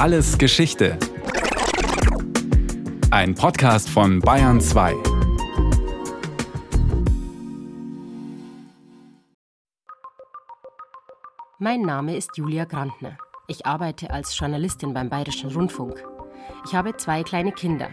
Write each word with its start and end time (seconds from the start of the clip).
Alles 0.00 0.38
Geschichte. 0.38 0.96
Ein 3.10 3.34
Podcast 3.34 3.90
von 3.90 4.20
Bayern 4.20 4.58
2. 4.58 4.94
Mein 11.58 11.82
Name 11.82 12.16
ist 12.16 12.30
Julia 12.38 12.64
Grantner. 12.64 13.18
Ich 13.46 13.66
arbeite 13.66 14.08
als 14.10 14.38
Journalistin 14.38 14.94
beim 14.94 15.10
Bayerischen 15.10 15.52
Rundfunk. 15.52 16.02
Ich 16.64 16.74
habe 16.74 16.96
zwei 16.96 17.22
kleine 17.22 17.52
Kinder. 17.52 17.90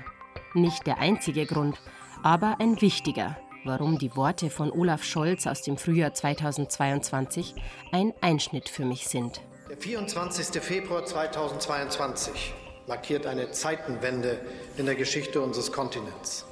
Nicht 0.53 0.87
der 0.87 0.99
einzige 0.99 1.45
Grund, 1.45 1.77
aber 2.23 2.61
ein 2.61 2.79
wichtiger, 2.79 3.35
warum 3.65 3.97
die 3.99 4.15
Worte 4.15 4.49
von 4.49 4.71
Olaf 4.71 5.03
Scholz 5.03 5.45
aus 5.45 5.61
dem 5.61 5.77
Frühjahr 5.77 6.13
2022 6.13 7.53
ein 7.91 8.13
Einschnitt 8.21 8.69
für 8.69 8.85
mich 8.85 9.09
sind. 9.09 9.41
Der 9.69 9.75
24. 9.75 10.61
Februar 10.61 11.05
2022 11.05 12.53
markiert 12.87 13.25
eine 13.25 13.51
Zeitenwende 13.51 14.39
in 14.77 14.85
der 14.85 14.95
Geschichte 14.95 15.41
unseres 15.41 15.73
Kontinents. 15.73 16.45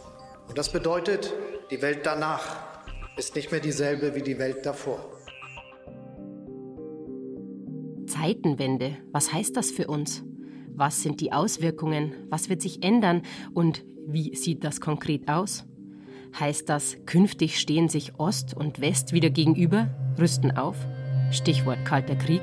Und 0.49 0.57
das 0.57 0.69
bedeutet, 0.69 1.33
die 1.71 1.81
Welt 1.81 2.01
danach 2.03 2.57
ist 3.15 3.35
nicht 3.35 3.51
mehr 3.51 3.61
dieselbe 3.61 4.15
wie 4.15 4.21
die 4.21 4.37
Welt 4.37 4.65
davor. 4.65 4.99
Zeitenwende, 8.05 8.97
was 9.13 9.31
heißt 9.31 9.55
das 9.55 9.71
für 9.71 9.87
uns? 9.87 10.23
Was 10.73 11.01
sind 11.01 11.21
die 11.21 11.31
Auswirkungen? 11.31 12.27
Was 12.29 12.49
wird 12.49 12.61
sich 12.61 12.83
ändern? 12.83 13.21
Und 13.53 13.85
wie 14.05 14.35
sieht 14.35 14.65
das 14.65 14.81
konkret 14.81 15.29
aus? 15.29 15.63
Heißt 16.37 16.67
das, 16.67 16.97
künftig 17.05 17.61
stehen 17.61 17.87
sich 17.87 18.19
Ost 18.19 18.53
und 18.53 18.81
West 18.81 19.13
wieder 19.13 19.29
gegenüber, 19.29 19.87
rüsten 20.19 20.51
auf? 20.57 20.75
Stichwort 21.31 21.85
Kalter 21.85 22.17
Krieg. 22.17 22.41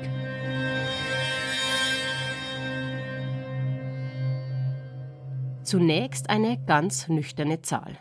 Zunächst 5.73 6.29
eine 6.29 6.63
ganz 6.63 7.07
nüchterne 7.07 7.63
Zahl. 7.63 7.97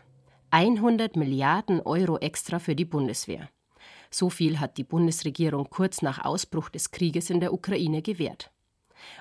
100 0.51 1.17
Milliarden 1.17 1.81
Euro 1.81 2.19
extra 2.19 2.59
für 2.59 2.77
die 2.77 2.85
Bundeswehr. 2.85 3.49
So 4.11 4.29
viel 4.29 4.61
hat 4.61 4.77
die 4.77 4.85
Bundesregierung 4.85 5.71
kurz 5.71 6.03
nach 6.03 6.23
Ausbruch 6.23 6.69
des 6.69 6.91
Krieges 6.91 7.31
in 7.31 7.41
der 7.41 7.55
Ukraine 7.55 8.03
gewährt. 8.03 8.53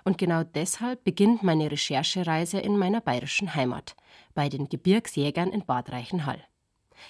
Und 0.04 0.18
genau 0.18 0.44
deshalb 0.44 1.06
beginnt 1.06 1.44
meine 1.44 1.72
Recherchereise 1.72 2.60
in 2.60 2.78
meiner 2.78 3.00
bayerischen 3.00 3.56
Heimat, 3.56 3.96
bei 4.34 4.50
den 4.50 4.68
Gebirgsjägern 4.68 5.54
in 5.54 5.66
Bad 5.66 5.90
Reichenhall. 5.90 6.44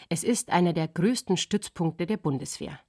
Es 0.10 0.24
ist 0.24 0.52
einer 0.52 0.74
der 0.74 0.90
größten 0.90 1.38
Stützpunkte 1.38 2.06
der 2.06 2.18
Bundeswehr. 2.18 2.80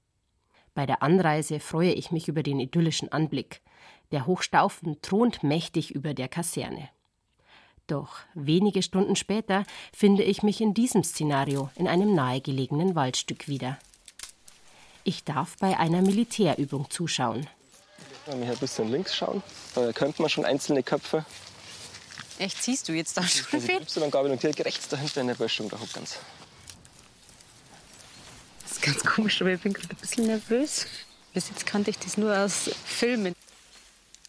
Bei 0.74 0.84
der 0.84 1.02
Anreise 1.02 1.58
freue 1.58 1.94
ich 1.94 2.12
mich 2.12 2.28
über 2.28 2.42
den 2.42 2.60
idyllischen 2.60 3.10
Anblick. 3.12 3.62
Der 4.10 4.26
Hochstaufen 4.26 5.00
thront 5.00 5.42
mächtig 5.42 5.94
über 5.94 6.12
der 6.12 6.28
Kaserne. 6.28 6.90
Doch 7.86 8.16
wenige 8.34 8.82
Stunden 8.82 9.16
später 9.16 9.64
finde 9.92 10.22
ich 10.22 10.42
mich 10.42 10.60
in 10.60 10.74
diesem 10.74 11.04
Szenario 11.04 11.70
in 11.74 11.88
einem 11.88 12.14
nahegelegenen 12.14 12.94
Waldstück 12.94 13.48
wieder. 13.48 13.78
Ich 15.04 15.24
darf 15.24 15.56
bei 15.58 15.78
einer 15.78 16.00
Militärübung 16.00 16.88
zuschauen. 16.90 17.48
Wenn 18.26 18.38
wir 18.38 18.44
hier 18.44 18.54
ein 18.54 18.60
bisschen 18.60 18.88
links 18.88 19.16
schauen, 19.16 19.42
da 19.74 19.92
könnte 19.92 20.22
man 20.22 20.30
schon 20.30 20.44
einzelne 20.44 20.82
Köpfe. 20.84 21.24
Echt, 22.38 22.62
siehst 22.62 22.88
du 22.88 22.92
jetzt 22.92 23.16
da 23.16 23.22
schon 23.22 23.60
viel? 23.60 23.82
Y 23.82 24.10
Gabel 24.10 24.30
und 24.30 24.40
hier 24.40 24.56
rechts 24.64 24.88
dahinter 24.88 25.20
in 25.20 25.26
der 25.26 25.34
Böschung, 25.34 25.68
da 25.68 25.78
hockt 25.80 25.94
ganz. 25.94 26.18
Das 28.62 28.72
ist 28.72 28.82
ganz 28.82 29.04
komisch, 29.04 29.40
aber 29.40 29.50
ich 29.50 29.60
bin 29.60 29.72
gerade 29.72 29.94
ein 29.94 30.00
bisschen 30.00 30.26
nervös. 30.26 30.86
Bis 31.34 31.48
jetzt 31.48 31.66
kannte 31.66 31.90
ich 31.90 31.98
das 31.98 32.16
nur 32.16 32.36
aus 32.36 32.70
Filmen. 32.84 33.34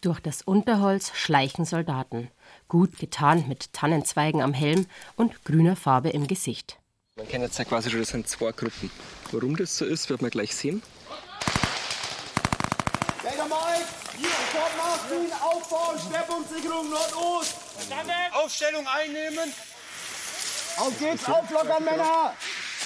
Durch 0.00 0.20
das 0.20 0.42
Unterholz 0.42 1.12
schleichen 1.14 1.64
Soldaten, 1.64 2.30
gut 2.74 2.98
getarnt 2.98 3.46
mit 3.46 3.72
Tannenzweigen 3.72 4.42
am 4.42 4.52
Helm 4.52 4.86
und 5.14 5.44
grüner 5.44 5.76
Farbe 5.76 6.08
im 6.08 6.26
Gesicht. 6.26 6.76
Man 7.14 7.28
kennt 7.28 7.44
jetzt 7.44 7.56
ja 7.56 7.64
quasi 7.64 7.88
schon, 7.88 8.00
das 8.00 8.08
sind 8.08 8.28
zwei 8.28 8.50
Gruppen. 8.50 8.90
Warum 9.30 9.56
das 9.56 9.76
so 9.76 9.84
ist, 9.84 10.10
wird 10.10 10.22
man 10.22 10.32
gleich 10.32 10.56
sehen. 10.56 10.82
Mike, 13.22 13.38
hier, 14.18 14.26
sofort 14.26 14.76
nachziehen, 14.76 15.32
aufbauen, 15.40 15.98
Schwerpunktsicherung 16.00 16.90
Nordost. 16.90 17.54
Aufstellung 18.32 18.84
einnehmen. 18.88 19.52
Auf 20.76 20.98
geht's, 20.98 21.24
auflockern, 21.26 21.84
Männer. 21.84 22.34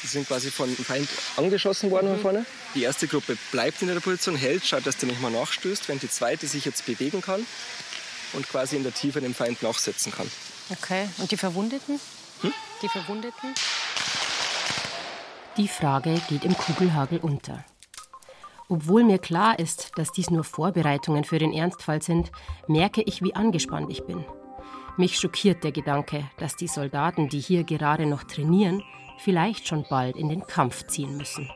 Die 0.03 0.07
sind 0.07 0.29
quasi 0.29 0.51
von 0.51 0.69
dem 0.77 0.85
Feind 0.85 1.09
angeschossen 1.39 1.91
worden 1.91 2.11
von 2.11 2.21
vorne. 2.21 2.47
Die 2.75 2.83
erste 2.83 3.09
Gruppe 3.09 3.39
bleibt 3.53 3.81
in 3.81 3.89
der 3.89 4.01
Position, 4.01 4.37
hält, 4.37 4.67
schaut, 4.67 4.87
dass 4.87 4.99
der 4.99 5.09
nicht 5.09 5.23
mal 5.23 5.31
nachstößt, 5.31 5.89
während 5.89 6.03
die 6.03 6.11
zweite 6.11 6.47
sich 6.47 6.67
jetzt 6.67 6.85
bewegen 6.85 7.23
kann 7.23 7.47
und 8.33 8.49
quasi 8.49 8.77
in 8.77 8.83
der 8.83 8.95
Tiefe 8.95 9.21
dem 9.21 9.35
Feind 9.35 9.63
nachsetzen 9.63 10.13
kann. 10.13 10.31
Okay, 10.71 11.09
und 11.19 11.31
die 11.31 11.37
Verwundeten? 11.37 12.01
Hm? 12.43 12.53
Die 12.83 12.89
Verwundeten? 12.89 13.55
Die 15.57 15.69
Frage 15.69 16.21
geht 16.29 16.45
im 16.45 16.57
Kugelhagel 16.57 17.19
unter. 17.19 17.65
Obwohl 18.69 19.03
mir 19.03 19.19
klar 19.19 19.59
ist, 19.59 19.93
dass 19.97 20.13
dies 20.13 20.31
nur 20.31 20.45
Vorbereitungen 20.45 21.25
für 21.25 21.39
den 21.39 21.53
Ernstfall 21.53 22.03
sind, 22.03 22.31
merke 22.67 23.03
ich, 23.03 23.23
wie 23.23 23.35
angespannt 23.35 23.91
ich 23.91 24.05
bin. 24.05 24.25
Mich 24.99 25.19
schockiert 25.19 25.65
der 25.65 25.73
Gedanke, 25.73 26.29
dass 26.39 26.57
die 26.57 26.69
Soldaten, 26.69 27.29
die 27.29 27.41
hier 27.41 27.65
gerade 27.65 28.05
noch 28.05 28.25
trainieren, 28.25 28.83
vielleicht 29.19 29.67
schon 29.67 29.87
bald 29.89 30.17
in 30.17 30.29
den 30.29 30.47
Kampf 30.47 30.87
ziehen 30.87 31.17
müssen. 31.17 31.51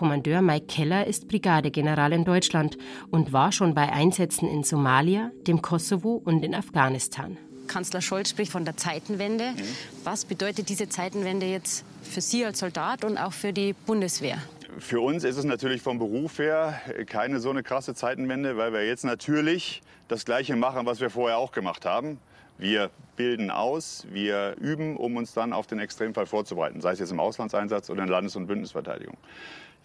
Kommandeur 0.00 0.40
Mike 0.40 0.64
Keller 0.64 1.06
ist 1.06 1.28
Brigadegeneral 1.28 2.14
in 2.14 2.24
Deutschland 2.24 2.78
und 3.10 3.34
war 3.34 3.52
schon 3.52 3.74
bei 3.74 3.92
Einsätzen 3.92 4.48
in 4.48 4.64
Somalia, 4.64 5.30
dem 5.46 5.60
Kosovo 5.60 6.22
und 6.24 6.42
in 6.42 6.54
Afghanistan. 6.54 7.36
Kanzler 7.66 8.00
Scholz 8.00 8.30
spricht 8.30 8.50
von 8.50 8.64
der 8.64 8.78
Zeitenwende. 8.78 9.50
Mhm. 9.50 9.62
Was 10.02 10.24
bedeutet 10.24 10.70
diese 10.70 10.88
Zeitenwende 10.88 11.44
jetzt 11.44 11.84
für 12.02 12.22
Sie 12.22 12.46
als 12.46 12.60
Soldat 12.60 13.04
und 13.04 13.18
auch 13.18 13.34
für 13.34 13.52
die 13.52 13.74
Bundeswehr? 13.74 14.38
Für 14.78 15.02
uns 15.02 15.22
ist 15.22 15.36
es 15.36 15.44
natürlich 15.44 15.82
vom 15.82 15.98
Beruf 15.98 16.38
her 16.38 16.80
keine 17.04 17.38
so 17.38 17.50
eine 17.50 17.62
krasse 17.62 17.94
Zeitenwende, 17.94 18.56
weil 18.56 18.72
wir 18.72 18.86
jetzt 18.86 19.04
natürlich 19.04 19.82
das 20.08 20.24
Gleiche 20.24 20.56
machen, 20.56 20.86
was 20.86 21.00
wir 21.00 21.10
vorher 21.10 21.36
auch 21.36 21.52
gemacht 21.52 21.84
haben. 21.84 22.18
Wir 22.56 22.90
bilden 23.16 23.50
aus, 23.50 24.06
wir 24.10 24.56
üben, 24.58 24.96
um 24.96 25.16
uns 25.16 25.34
dann 25.34 25.52
auf 25.52 25.66
den 25.66 25.78
Extremfall 25.78 26.24
vorzubereiten, 26.24 26.80
sei 26.80 26.92
es 26.92 27.00
jetzt 27.00 27.12
im 27.12 27.20
Auslandseinsatz 27.20 27.90
oder 27.90 28.02
in 28.02 28.08
Landes- 28.08 28.36
und 28.36 28.46
Bündnisverteidigung. 28.46 29.18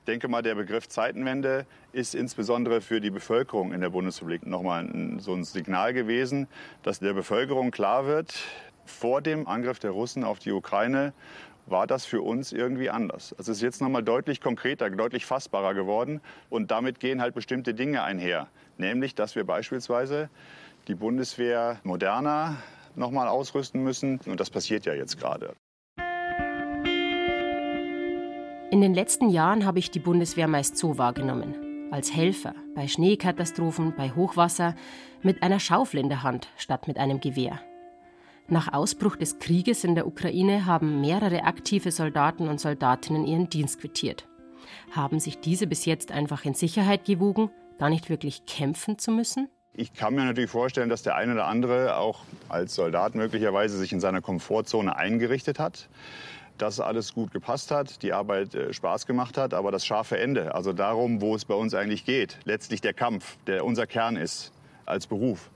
Ich 0.06 0.12
denke 0.14 0.28
mal, 0.28 0.44
der 0.44 0.54
Begriff 0.54 0.88
Zeitenwende 0.88 1.66
ist 1.92 2.14
insbesondere 2.14 2.80
für 2.80 3.02
die 3.02 3.10
Bevölkerung 3.10 3.74
in 3.74 3.82
der 3.82 3.90
Bundesrepublik 3.90 4.46
nochmal 4.46 4.88
so 5.18 5.34
ein 5.34 5.44
Signal 5.44 5.94
gewesen, 5.94 6.48
dass 6.84 7.00
der 7.00 7.14
Bevölkerung 7.14 7.72
klar 7.72 8.06
wird, 8.06 8.36
vor 8.86 9.24
dem 9.24 9.48
Angriff 9.48 9.80
der 9.80 9.90
Russen 9.90 10.24
auf 10.24 10.38
die 10.38 10.52
Ukraine 10.52 11.12
war 11.66 11.88
das 11.88 12.06
für 12.06 12.22
uns 12.22 12.54
irgendwie 12.54 12.92
anders. 12.92 13.34
Es 13.40 13.48
ist 13.48 13.64
jetzt 13.64 13.82
nochmal 13.82 14.04
deutlich 14.04 14.42
konkreter, 14.42 14.92
deutlich 14.92 15.26
fassbarer 15.26 15.74
geworden 15.74 16.22
und 16.52 16.70
damit 16.70 17.00
gehen 17.00 17.20
halt 17.20 17.34
bestimmte 17.34 17.74
Dinge 17.74 18.04
einher. 18.04 18.48
Nämlich, 18.78 19.16
dass 19.16 19.36
wir 19.36 19.44
beispielsweise 19.44 20.30
die 20.88 20.94
Bundeswehr 20.94 21.80
moderner 21.82 22.58
nochmal 22.94 23.28
ausrüsten 23.28 23.84
müssen. 23.84 24.20
Und 24.28 24.40
das 24.40 24.52
passiert 24.52 24.86
ja 24.86 24.94
jetzt 24.94 25.18
gerade. 25.18 25.56
In 28.75 28.81
den 28.81 28.94
letzten 28.94 29.30
Jahren 29.30 29.66
habe 29.66 29.80
ich 29.80 29.90
die 29.90 30.00
Bundeswehr 30.00 30.50
meist 30.50 30.75
so 30.75 30.97
wahrgenommen. 30.97 31.88
Als 31.91 32.13
Helfer, 32.13 32.53
bei 32.75 32.90
Schneekatastrophen, 32.90 33.94
bei 33.96 34.09
Hochwasser, 34.09 34.75
mit 35.22 35.44
einer 35.44 35.62
Schaufel 35.62 36.02
in 36.02 36.09
der 36.09 36.24
Hand 36.24 36.50
statt 36.58 36.85
mit 36.85 36.97
einem 36.97 37.22
Gewehr. 37.22 37.62
Nach 38.50 38.74
Ausbruch 38.74 39.16
des 39.16 39.40
Krieges 39.40 39.85
in 39.85 39.96
der 39.96 40.06
Ukraine 40.06 40.66
haben 40.66 41.00
mehrere 41.00 41.46
aktive 41.46 41.90
Soldaten 41.90 42.50
und 42.50 42.59
Soldatinnen 42.59 43.25
ihren 43.25 43.47
Dienst 43.47 43.80
quittiert. 43.80 44.28
Haben 44.91 45.22
sich 45.22 45.40
diese 45.40 45.68
bis 45.68 45.85
jetzt 45.85 46.12
einfach 46.12 46.44
in 46.44 46.53
Sicherheit 46.53 47.06
gewogen, 47.06 47.52
gar 47.80 47.90
nicht 47.90 48.09
wirklich 48.09 48.46
kämpfen 48.46 48.97
zu 48.97 49.12
müssen? 49.12 49.47
Ich 49.72 49.94
kann 49.94 50.16
mir 50.16 50.25
natürlich 50.25 50.52
vorstellen, 50.52 50.90
dass 50.90 51.02
der 51.02 51.16
eine 51.16 51.32
oder 51.32 51.47
andere 51.47 51.96
auch 51.96 52.26
als 52.50 52.76
Soldat 52.76 53.16
möglicherweise 53.16 53.78
sich 53.78 53.94
in 53.94 54.02
seiner 54.02 54.22
Komfortzone 54.22 54.97
eingerichtet 54.97 55.59
hat, 55.59 55.88
dass 56.57 56.79
alles 56.79 57.13
gut 57.13 57.31
gepasst 57.31 57.72
hat, 57.72 58.02
die 58.02 58.13
Arbeit 58.13 58.55
äh, 58.55 58.73
Spaß 58.73 59.05
gemacht 59.05 59.37
hat, 59.37 59.53
aber 59.53 59.72
das 59.72 59.85
scharfe 59.85 60.17
Ende, 60.17 60.55
also 60.55 60.73
darum, 60.73 61.22
wo 61.22 61.35
es 61.35 61.46
bei 61.46 61.55
uns 61.55 61.73
eigentlich 61.73 62.05
geht, 62.05 62.37
letztlich 62.46 62.81
der 62.81 62.93
Kampf, 62.93 63.37
der 63.47 63.66
unser 63.66 63.87
Kern 63.87 64.16
ist 64.16 64.52
als 64.85 65.07
Beruf. 65.07 65.49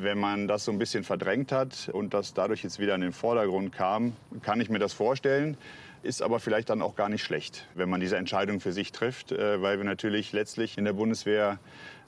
Wenn 0.00 0.18
man 0.18 0.48
das 0.48 0.64
so 0.64 0.72
ein 0.72 0.78
bisschen 0.78 1.04
verdrängt 1.04 1.52
hat 1.52 1.90
und 1.92 2.14
das 2.14 2.34
dadurch 2.34 2.62
jetzt 2.62 2.78
wieder 2.78 2.94
in 2.94 3.00
den 3.00 3.12
Vordergrund 3.12 3.72
kam, 3.72 4.16
kann 4.42 4.60
ich 4.60 4.70
mir 4.70 4.78
das 4.78 4.92
vorstellen. 4.92 5.56
Ist 6.02 6.22
aber 6.22 6.38
vielleicht 6.40 6.70
dann 6.70 6.80
auch 6.80 6.94
gar 6.94 7.08
nicht 7.08 7.22
schlecht, 7.22 7.66
wenn 7.74 7.90
man 7.90 8.00
diese 8.00 8.16
Entscheidung 8.16 8.60
für 8.60 8.72
sich 8.72 8.92
trifft, 8.92 9.32
äh, 9.32 9.60
weil 9.60 9.78
wir 9.78 9.84
natürlich 9.84 10.32
letztlich 10.32 10.78
in 10.78 10.84
der 10.84 10.92
Bundeswehr 10.92 11.58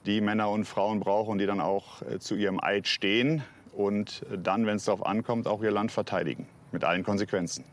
die 0.05 0.21
Männer 0.21 0.49
und 0.49 0.65
Frauen 0.65 0.99
brauchen, 0.99 1.37
die 1.37 1.45
dann 1.45 1.61
auch 1.61 2.01
äh, 2.01 2.17
zu 2.17 2.35
ihrem 2.35 2.59
Eid 2.63 2.87
stehen 2.87 3.43
und 3.73 4.25
dann, 4.35 4.65
wenn 4.65 4.77
es 4.77 4.85
darauf 4.85 5.05
ankommt, 5.05 5.47
auch 5.47 5.61
ihr 5.61 5.71
Land 5.71 5.91
verteidigen. 5.91 6.47
Mit 6.71 6.83
allen 6.83 7.03
Konsequenzen. 7.03 7.65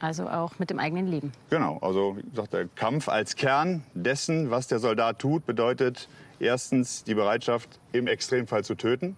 Also 0.00 0.28
auch 0.28 0.58
mit 0.58 0.70
dem 0.70 0.78
eigenen 0.78 1.06
Leben. 1.08 1.32
Genau, 1.50 1.78
also 1.82 2.16
wie 2.16 2.30
gesagt, 2.30 2.52
der 2.52 2.68
Kampf 2.76 3.08
als 3.08 3.34
Kern 3.34 3.82
dessen, 3.94 4.50
was 4.50 4.68
der 4.68 4.78
Soldat 4.78 5.18
tut, 5.18 5.44
bedeutet 5.46 6.08
erstens 6.38 7.02
die 7.04 7.14
Bereitschaft, 7.14 7.80
im 7.92 8.06
Extremfall 8.06 8.64
zu 8.64 8.74
töten. 8.76 9.16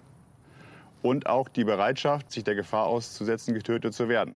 und 1.03 1.27
auch 1.27 1.49
die 1.49 1.65
Bereitschaft, 1.65 2.31
sich 2.31 2.45
der 2.45 2.55
Gefahr 2.55 2.87
auszusetzen, 2.87 3.55
getötet 3.55 3.95
zu 3.95 4.09
werden. 4.09 4.35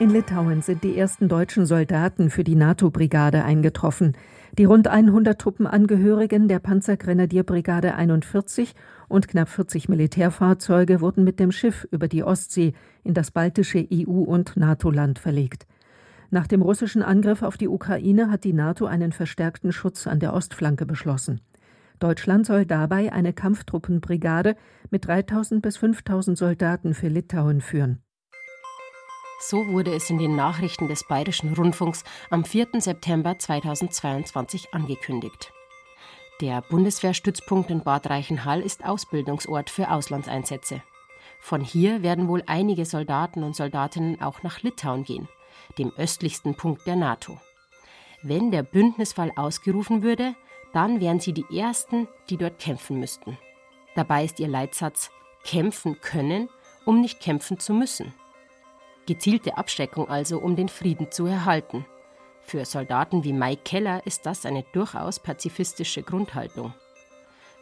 In 0.00 0.10
Litauen 0.10 0.60
sind 0.60 0.82
die 0.82 0.98
ersten 0.98 1.28
deutschen 1.28 1.66
Soldaten 1.66 2.30
für 2.30 2.44
die 2.44 2.56
NATO-Brigade 2.56 3.44
eingetroffen. 3.44 4.16
Die 4.56 4.66
rund 4.66 4.86
100 4.86 5.40
Truppenangehörigen 5.40 6.46
der 6.46 6.60
Panzergrenadierbrigade 6.60 7.96
41 7.96 8.74
und 9.08 9.26
knapp 9.26 9.48
40 9.48 9.88
Militärfahrzeuge 9.88 11.00
wurden 11.00 11.24
mit 11.24 11.40
dem 11.40 11.50
Schiff 11.50 11.88
über 11.90 12.06
die 12.06 12.22
Ostsee 12.22 12.72
in 13.02 13.14
das 13.14 13.32
baltische 13.32 13.84
EU- 13.92 14.22
und 14.22 14.56
NATO-Land 14.56 15.18
verlegt. 15.18 15.66
Nach 16.30 16.46
dem 16.46 16.62
russischen 16.62 17.02
Angriff 17.02 17.42
auf 17.42 17.56
die 17.56 17.66
Ukraine 17.66 18.30
hat 18.30 18.44
die 18.44 18.52
NATO 18.52 18.86
einen 18.86 19.10
verstärkten 19.10 19.72
Schutz 19.72 20.06
an 20.06 20.20
der 20.20 20.32
Ostflanke 20.32 20.86
beschlossen. 20.86 21.40
Deutschland 21.98 22.46
soll 22.46 22.64
dabei 22.64 23.12
eine 23.12 23.32
Kampftruppenbrigade 23.32 24.54
mit 24.88 25.08
3000 25.08 25.62
bis 25.62 25.78
5000 25.78 26.38
Soldaten 26.38 26.94
für 26.94 27.08
Litauen 27.08 27.60
führen. 27.60 28.04
So 29.40 29.66
wurde 29.68 29.92
es 29.94 30.08
in 30.10 30.18
den 30.18 30.36
Nachrichten 30.36 30.88
des 30.88 31.04
Bayerischen 31.04 31.52
Rundfunks 31.52 32.04
am 32.30 32.44
4. 32.44 32.68
September 32.78 33.38
2022 33.38 34.72
angekündigt. 34.72 35.52
Der 36.40 36.62
Bundeswehrstützpunkt 36.62 37.70
in 37.70 37.82
Bad 37.82 38.08
Reichenhall 38.08 38.60
ist 38.60 38.84
Ausbildungsort 38.84 39.70
für 39.70 39.90
Auslandseinsätze. 39.90 40.82
Von 41.40 41.60
hier 41.60 42.02
werden 42.02 42.28
wohl 42.28 42.42
einige 42.46 42.86
Soldaten 42.86 43.42
und 43.42 43.54
Soldatinnen 43.54 44.20
auch 44.20 44.42
nach 44.42 44.62
Litauen 44.62 45.04
gehen, 45.04 45.28
dem 45.78 45.92
östlichsten 45.96 46.54
Punkt 46.54 46.86
der 46.86 46.96
NATO. 46.96 47.38
Wenn 48.22 48.50
der 48.50 48.62
Bündnisfall 48.62 49.30
ausgerufen 49.36 50.02
würde, 50.02 50.34
dann 50.72 51.00
wären 51.00 51.20
sie 51.20 51.32
die 51.32 51.46
Ersten, 51.56 52.08
die 52.30 52.36
dort 52.36 52.58
kämpfen 52.58 52.98
müssten. 52.98 53.38
Dabei 53.94 54.24
ist 54.24 54.40
ihr 54.40 54.48
Leitsatz 54.48 55.10
kämpfen 55.44 56.00
können, 56.00 56.48
um 56.84 57.00
nicht 57.00 57.20
kämpfen 57.20 57.58
zu 57.60 57.74
müssen. 57.74 58.14
Gezielte 59.06 59.58
Abschreckung 59.58 60.08
also, 60.08 60.38
um 60.38 60.56
den 60.56 60.70
Frieden 60.70 61.10
zu 61.10 61.26
erhalten. 61.26 61.84
Für 62.40 62.64
Soldaten 62.64 63.22
wie 63.22 63.34
Mike 63.34 63.62
Keller 63.62 64.06
ist 64.06 64.24
das 64.24 64.46
eine 64.46 64.64
durchaus 64.72 65.20
pazifistische 65.20 66.02
Grundhaltung. 66.02 66.72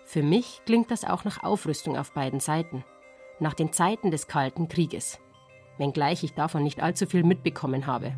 Für 0.04 0.22
mich 0.22 0.60
klingt 0.66 0.90
das 0.92 1.04
auch 1.04 1.24
nach 1.24 1.42
Aufrüstung 1.42 1.96
auf 1.96 2.12
beiden 2.12 2.38
Seiten, 2.38 2.84
nach 3.40 3.54
den 3.54 3.72
Zeiten 3.72 4.12
des 4.12 4.28
Kalten 4.28 4.68
Krieges, 4.68 5.18
wenngleich 5.78 6.22
ich 6.22 6.34
davon 6.34 6.62
nicht 6.62 6.80
allzu 6.80 7.06
viel 7.06 7.24
mitbekommen 7.24 7.86
habe. 7.86 8.14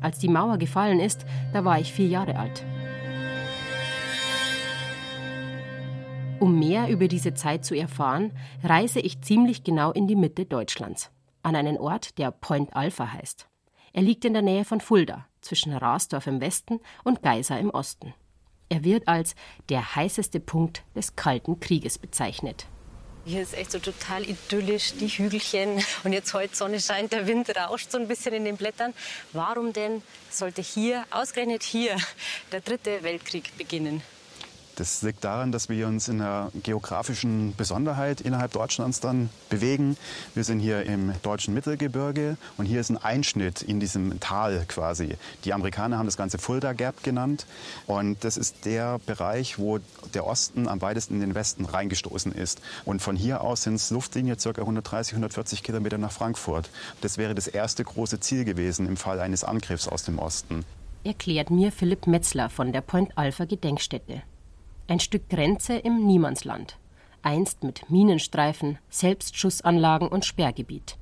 Als 0.00 0.18
die 0.18 0.28
Mauer 0.28 0.56
gefallen 0.56 0.98
ist, 0.98 1.26
da 1.52 1.64
war 1.66 1.78
ich 1.78 1.92
vier 1.92 2.08
Jahre 2.08 2.38
alt. 2.38 2.64
Um 6.40 6.58
mehr 6.58 6.88
über 6.88 7.06
diese 7.06 7.34
Zeit 7.34 7.64
zu 7.66 7.74
erfahren, 7.74 8.32
reise 8.64 9.00
ich 9.00 9.20
ziemlich 9.20 9.62
genau 9.62 9.92
in 9.92 10.08
die 10.08 10.16
Mitte 10.16 10.44
Deutschlands 10.46 11.11
an 11.42 11.56
einen 11.56 11.78
Ort, 11.78 12.18
der 12.18 12.30
Point 12.30 12.74
Alpha 12.74 13.12
heißt. 13.12 13.46
Er 13.92 14.02
liegt 14.02 14.24
in 14.24 14.32
der 14.32 14.42
Nähe 14.42 14.64
von 14.64 14.80
Fulda, 14.80 15.26
zwischen 15.40 15.72
Rasdorf 15.72 16.26
im 16.26 16.40
Westen 16.40 16.80
und 17.04 17.22
Geisa 17.22 17.56
im 17.58 17.70
Osten. 17.70 18.14
Er 18.68 18.84
wird 18.84 19.06
als 19.06 19.34
der 19.68 19.96
heißeste 19.96 20.40
Punkt 20.40 20.82
des 20.96 21.14
Kalten 21.14 21.60
Krieges 21.60 21.98
bezeichnet. 21.98 22.66
Hier 23.24 23.42
ist 23.42 23.54
echt 23.54 23.70
so 23.70 23.78
total 23.78 24.28
idyllisch, 24.28 24.94
die 24.94 25.06
Hügelchen. 25.06 25.84
Und 26.02 26.12
jetzt 26.12 26.34
heute 26.34 26.56
Sonne 26.56 26.80
scheint, 26.80 27.12
der 27.12 27.26
Wind 27.26 27.54
rauscht 27.56 27.90
so 27.90 27.98
ein 27.98 28.08
bisschen 28.08 28.34
in 28.34 28.44
den 28.44 28.56
Blättern. 28.56 28.94
Warum 29.32 29.72
denn 29.72 30.02
sollte 30.30 30.62
hier, 30.62 31.04
ausgerechnet 31.10 31.62
hier, 31.62 31.96
der 32.50 32.62
dritte 32.62 33.02
Weltkrieg 33.02 33.56
beginnen? 33.56 34.02
Das 34.76 35.02
liegt 35.02 35.22
daran, 35.22 35.52
dass 35.52 35.68
wir 35.68 35.86
uns 35.86 36.08
in 36.08 36.20
einer 36.20 36.50
geografischen 36.62 37.54
Besonderheit 37.56 38.22
innerhalb 38.22 38.52
Deutschlands 38.52 39.00
dann 39.00 39.28
bewegen. 39.50 39.98
Wir 40.34 40.44
sind 40.44 40.60
hier 40.60 40.84
im 40.84 41.12
deutschen 41.22 41.52
Mittelgebirge 41.52 42.38
und 42.56 42.64
hier 42.64 42.80
ist 42.80 42.88
ein 42.88 42.96
Einschnitt 42.96 43.60
in 43.60 43.80
diesem 43.80 44.18
Tal 44.20 44.64
quasi. 44.68 45.16
Die 45.44 45.52
Amerikaner 45.52 45.98
haben 45.98 46.06
das 46.06 46.16
Ganze 46.16 46.38
Fulda 46.38 46.72
Gap 46.72 47.02
genannt 47.02 47.46
und 47.86 48.24
das 48.24 48.38
ist 48.38 48.64
der 48.64 48.98
Bereich, 49.04 49.58
wo 49.58 49.78
der 50.14 50.26
Osten 50.26 50.68
am 50.68 50.80
weitesten 50.80 51.14
in 51.14 51.20
den 51.20 51.34
Westen 51.34 51.66
reingestoßen 51.66 52.32
ist. 52.32 52.62
Und 52.86 53.02
von 53.02 53.14
hier 53.14 53.42
aus 53.42 53.64
sind 53.64 53.74
es 53.74 53.90
Luftlinie 53.90 54.36
ca. 54.36 54.50
130, 54.50 55.12
140 55.12 55.62
Kilometer 55.62 55.98
nach 55.98 56.12
Frankfurt. 56.12 56.70
Das 57.02 57.18
wäre 57.18 57.34
das 57.34 57.46
erste 57.46 57.84
große 57.84 58.20
Ziel 58.20 58.44
gewesen 58.44 58.86
im 58.86 58.96
Fall 58.96 59.20
eines 59.20 59.44
Angriffs 59.44 59.86
aus 59.86 60.04
dem 60.04 60.18
Osten. 60.18 60.64
Erklärt 61.04 61.50
mir 61.50 61.72
Philipp 61.72 62.06
Metzler 62.06 62.48
von 62.48 62.72
der 62.72 62.80
Point 62.80 63.18
Alpha 63.18 63.44
Gedenkstätte. 63.44 64.22
Ein 64.92 65.00
Stück 65.00 65.30
Grenze 65.30 65.76
im 65.76 66.06
Niemandsland, 66.06 66.76
einst 67.22 67.64
mit 67.64 67.88
Minenstreifen, 67.88 68.76
Selbstschussanlagen 68.90 70.06
und 70.06 70.26
Sperrgebiet. 70.26 70.98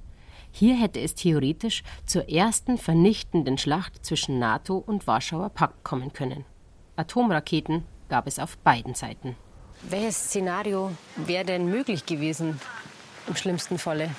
Hier 0.53 0.77
hätte 0.77 1.01
es 1.01 1.17
theoretisch 1.17 1.83
zur 2.07 2.29
ersten 2.29 2.79
vernichtenden 2.79 3.59
Schlacht 3.59 4.07
zwischen 4.07 4.39
NATO 4.39 4.77
und 4.77 5.09
Warschauer 5.09 5.49
Pakt 5.49 5.83
kommen 5.83 6.13
können. 6.13 6.45
Atomraketen 6.95 7.83
gab 8.09 8.29
es 8.29 8.39
auf 8.39 8.59
beiden 8.59 8.95
Seiten. 8.95 9.35
Welches 9.83 10.27
Szenario 10.27 10.93
wäre 11.17 11.45
denn 11.45 11.67
möglich 11.67 12.07
gewesen 12.07 12.61
im 13.27 13.35
schlimmsten 13.35 13.77
Falle? 13.77 14.15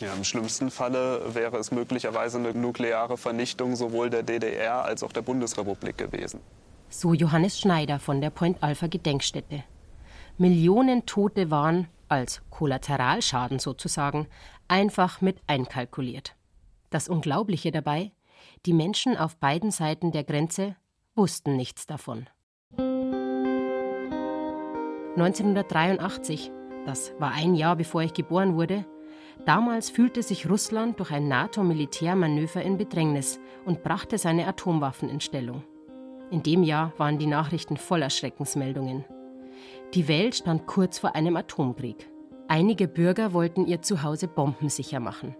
Ja, 0.00 0.12
Im 0.12 0.24
schlimmsten 0.24 0.72
Falle 0.72 1.36
wäre 1.36 1.56
es 1.58 1.70
möglicherweise 1.70 2.38
eine 2.38 2.52
nukleare 2.52 3.16
Vernichtung 3.16 3.76
sowohl 3.76 4.10
der 4.10 4.24
DDR 4.24 4.84
als 4.84 5.04
auch 5.04 5.12
der 5.12 5.22
Bundesrepublik 5.22 5.96
gewesen. 5.96 6.40
So 6.90 7.12
Johannes 7.12 7.60
Schneider 7.60 7.98
von 7.98 8.20
der 8.22 8.30
Point 8.30 8.62
Alpha 8.62 8.86
Gedenkstätte. 8.86 9.62
Millionen 10.38 11.04
Tote 11.04 11.50
waren, 11.50 11.88
als 12.08 12.40
Kollateralschaden 12.50 13.58
sozusagen, 13.58 14.26
einfach 14.68 15.20
mit 15.20 15.36
einkalkuliert. 15.46 16.34
Das 16.90 17.08
Unglaubliche 17.08 17.72
dabei, 17.72 18.12
die 18.64 18.72
Menschen 18.72 19.18
auf 19.18 19.36
beiden 19.36 19.70
Seiten 19.70 20.12
der 20.12 20.24
Grenze 20.24 20.76
wussten 21.14 21.56
nichts 21.56 21.86
davon. 21.86 22.26
1983, 25.16 26.50
das 26.86 27.12
war 27.18 27.32
ein 27.32 27.54
Jahr 27.54 27.76
bevor 27.76 28.02
ich 28.02 28.14
geboren 28.14 28.56
wurde, 28.56 28.86
damals 29.44 29.90
fühlte 29.90 30.22
sich 30.22 30.48
Russland 30.48 30.98
durch 31.00 31.10
ein 31.10 31.28
NATO-Militärmanöver 31.28 32.62
in 32.62 32.78
Bedrängnis 32.78 33.40
und 33.66 33.82
brachte 33.82 34.16
seine 34.16 34.46
Atomwaffen 34.46 35.10
in 35.10 35.20
Stellung. 35.20 35.64
In 36.30 36.42
dem 36.42 36.62
Jahr 36.62 36.92
waren 36.98 37.18
die 37.18 37.26
Nachrichten 37.26 37.78
voller 37.78 38.10
Schreckensmeldungen. 38.10 39.04
Die 39.94 40.08
Welt 40.08 40.34
stand 40.34 40.66
kurz 40.66 40.98
vor 40.98 41.14
einem 41.14 41.36
Atomkrieg. 41.36 42.06
Einige 42.48 42.86
Bürger 42.86 43.32
wollten 43.32 43.66
ihr 43.66 43.80
Zuhause 43.80 44.28
bombensicher 44.28 45.00
machen. 45.00 45.34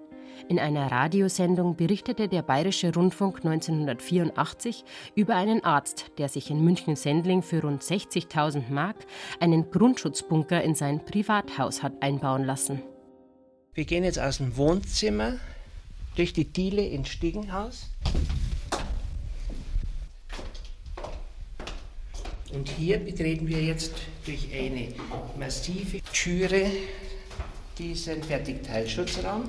In 0.49 0.59
einer 0.59 0.91
Radiosendung 0.91 1.77
berichtete 1.77 2.29
der 2.29 2.43
Bayerische 2.43 2.95
Rundfunk 2.95 3.45
1984 3.45 4.85
über 5.15 5.35
einen 5.35 5.63
Arzt, 5.63 6.13
der 6.17 6.29
sich 6.29 6.51
in 6.51 6.65
München-Sendling 6.65 7.43
für 7.43 7.63
rund 7.63 7.83
60.000 7.83 8.71
Mark 8.71 8.97
einen 9.41 9.71
Grundschutzbunker 9.71 10.63
in 10.63 10.75
sein 10.75 11.05
Privathaus 11.05 11.83
hat 11.83 12.03
einbauen 12.03 12.45
lassen. 12.45 12.81
Wir 13.75 13.85
gehen 13.85 14.05
jetzt 14.05 14.19
aus 14.19 14.39
dem 14.39 14.57
Wohnzimmer 14.57 15.35
durch 16.17 16.33
die 16.33 16.51
Diele 16.51 16.87
ins 16.87 17.09
Stiegenhaus 17.11 17.91
Und 22.53 22.69
hier 22.71 22.99
betreten 22.99 23.47
wir 23.47 23.63
jetzt 23.63 23.93
durch 24.25 24.49
eine 24.53 24.89
massive 25.39 26.01
Türe 26.13 26.71
diesen 27.79 28.23
Fertigteilschutzraum. 28.23 29.49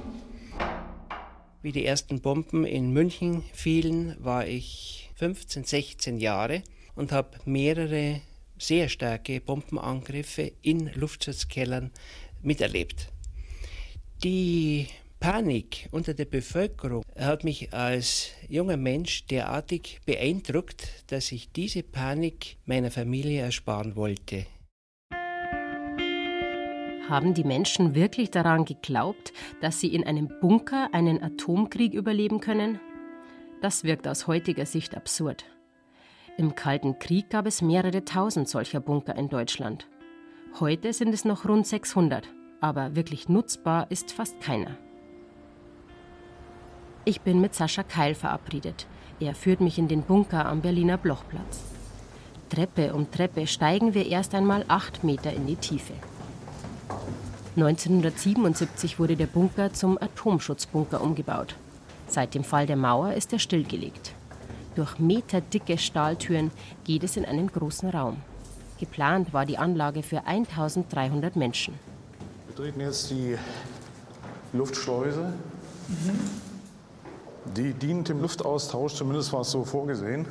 Wie 1.61 1.71
die 1.71 1.85
ersten 1.85 2.21
Bomben 2.21 2.65
in 2.65 2.91
München 2.91 3.43
fielen, 3.53 4.15
war 4.19 4.47
ich 4.47 5.09
15, 5.15 5.63
16 5.63 6.17
Jahre 6.17 6.63
und 6.95 7.11
habe 7.11 7.37
mehrere 7.45 8.21
sehr 8.57 8.89
starke 8.89 9.39
Bombenangriffe 9.41 10.51
in 10.61 10.91
Luftschutzkellern 10.93 11.91
miterlebt. 12.41 13.07
Die 14.23 14.87
Panik 15.19 15.89
unter 15.91 16.13
der 16.13 16.23
Bevölkerung 16.23 17.03
hat 17.17 17.43
mich 17.43 17.73
als 17.73 18.29
junger 18.47 18.77
Mensch 18.77 19.25
derartig 19.25 19.99
beeindruckt, 20.05 21.03
dass 21.07 21.33
ich 21.33 21.51
diese 21.51 21.83
Panik 21.83 22.55
meiner 22.65 22.89
Familie 22.89 23.41
ersparen 23.41 23.97
wollte. 23.97 24.45
Haben 27.09 27.33
die 27.33 27.43
Menschen 27.43 27.95
wirklich 27.95 28.31
daran 28.31 28.63
geglaubt, 28.63 29.33
dass 29.59 29.81
sie 29.81 29.93
in 29.93 30.05
einem 30.05 30.29
Bunker 30.39 30.89
einen 30.93 31.21
Atomkrieg 31.21 31.93
überleben 31.93 32.39
können? 32.39 32.79
Das 33.61 33.83
wirkt 33.83 34.07
aus 34.07 34.25
heutiger 34.25 34.65
Sicht 34.65 34.95
absurd. 34.95 35.43
Im 36.37 36.55
Kalten 36.55 36.97
Krieg 36.97 37.29
gab 37.29 37.45
es 37.45 37.61
mehrere 37.61 38.05
tausend 38.05 38.47
solcher 38.47 38.79
Bunker 38.79 39.15
in 39.15 39.27
Deutschland. 39.27 39.89
Heute 40.61 40.93
sind 40.93 41.13
es 41.13 41.25
noch 41.25 41.45
rund 41.45 41.67
600, 41.67 42.29
aber 42.61 42.95
wirklich 42.95 43.27
nutzbar 43.27 43.91
ist 43.91 44.13
fast 44.13 44.39
keiner. 44.39 44.77
Ich 47.09 47.21
bin 47.21 47.41
mit 47.41 47.55
Sascha 47.55 47.81
Keil 47.81 48.13
verabredet. 48.13 48.85
Er 49.19 49.33
führt 49.33 49.61
mich 49.61 49.79
in 49.79 49.87
den 49.87 50.03
Bunker 50.03 50.45
am 50.45 50.61
Berliner 50.61 50.95
Blochplatz. 50.95 51.61
Treppe 52.49 52.93
um 52.93 53.09
Treppe 53.09 53.47
steigen 53.47 53.95
wir 53.95 54.05
erst 54.05 54.35
einmal 54.35 54.63
acht 54.67 55.03
Meter 55.03 55.33
in 55.33 55.47
die 55.47 55.55
Tiefe. 55.55 55.93
1977 57.55 58.99
wurde 58.99 59.15
der 59.15 59.25
Bunker 59.25 59.73
zum 59.73 59.97
Atomschutzbunker 59.99 61.01
umgebaut. 61.01 61.55
Seit 62.07 62.35
dem 62.35 62.43
Fall 62.43 62.67
der 62.67 62.75
Mauer 62.75 63.13
ist 63.13 63.33
er 63.33 63.39
stillgelegt. 63.39 64.13
Durch 64.75 64.99
meterdicke 64.99 65.79
Stahltüren 65.79 66.51
geht 66.83 67.03
es 67.03 67.17
in 67.17 67.25
einen 67.25 67.51
großen 67.51 67.89
Raum. 67.89 68.17
Geplant 68.79 69.33
war 69.33 69.47
die 69.47 69.57
Anlage 69.57 70.03
für 70.03 70.27
1300 70.27 71.35
Menschen. 71.35 71.73
Wir 72.45 72.55
treten 72.55 72.81
jetzt 72.81 73.09
die 73.09 73.35
Luftschleuse. 74.53 75.33
Mhm. 75.87 76.48
Die 77.55 77.73
dient 77.73 78.09
dem 78.09 78.21
Luftaustausch, 78.21 78.93
zumindest 78.93 79.33
war 79.33 79.41
es 79.41 79.51
so 79.51 79.65
vorgesehen. 79.65 80.25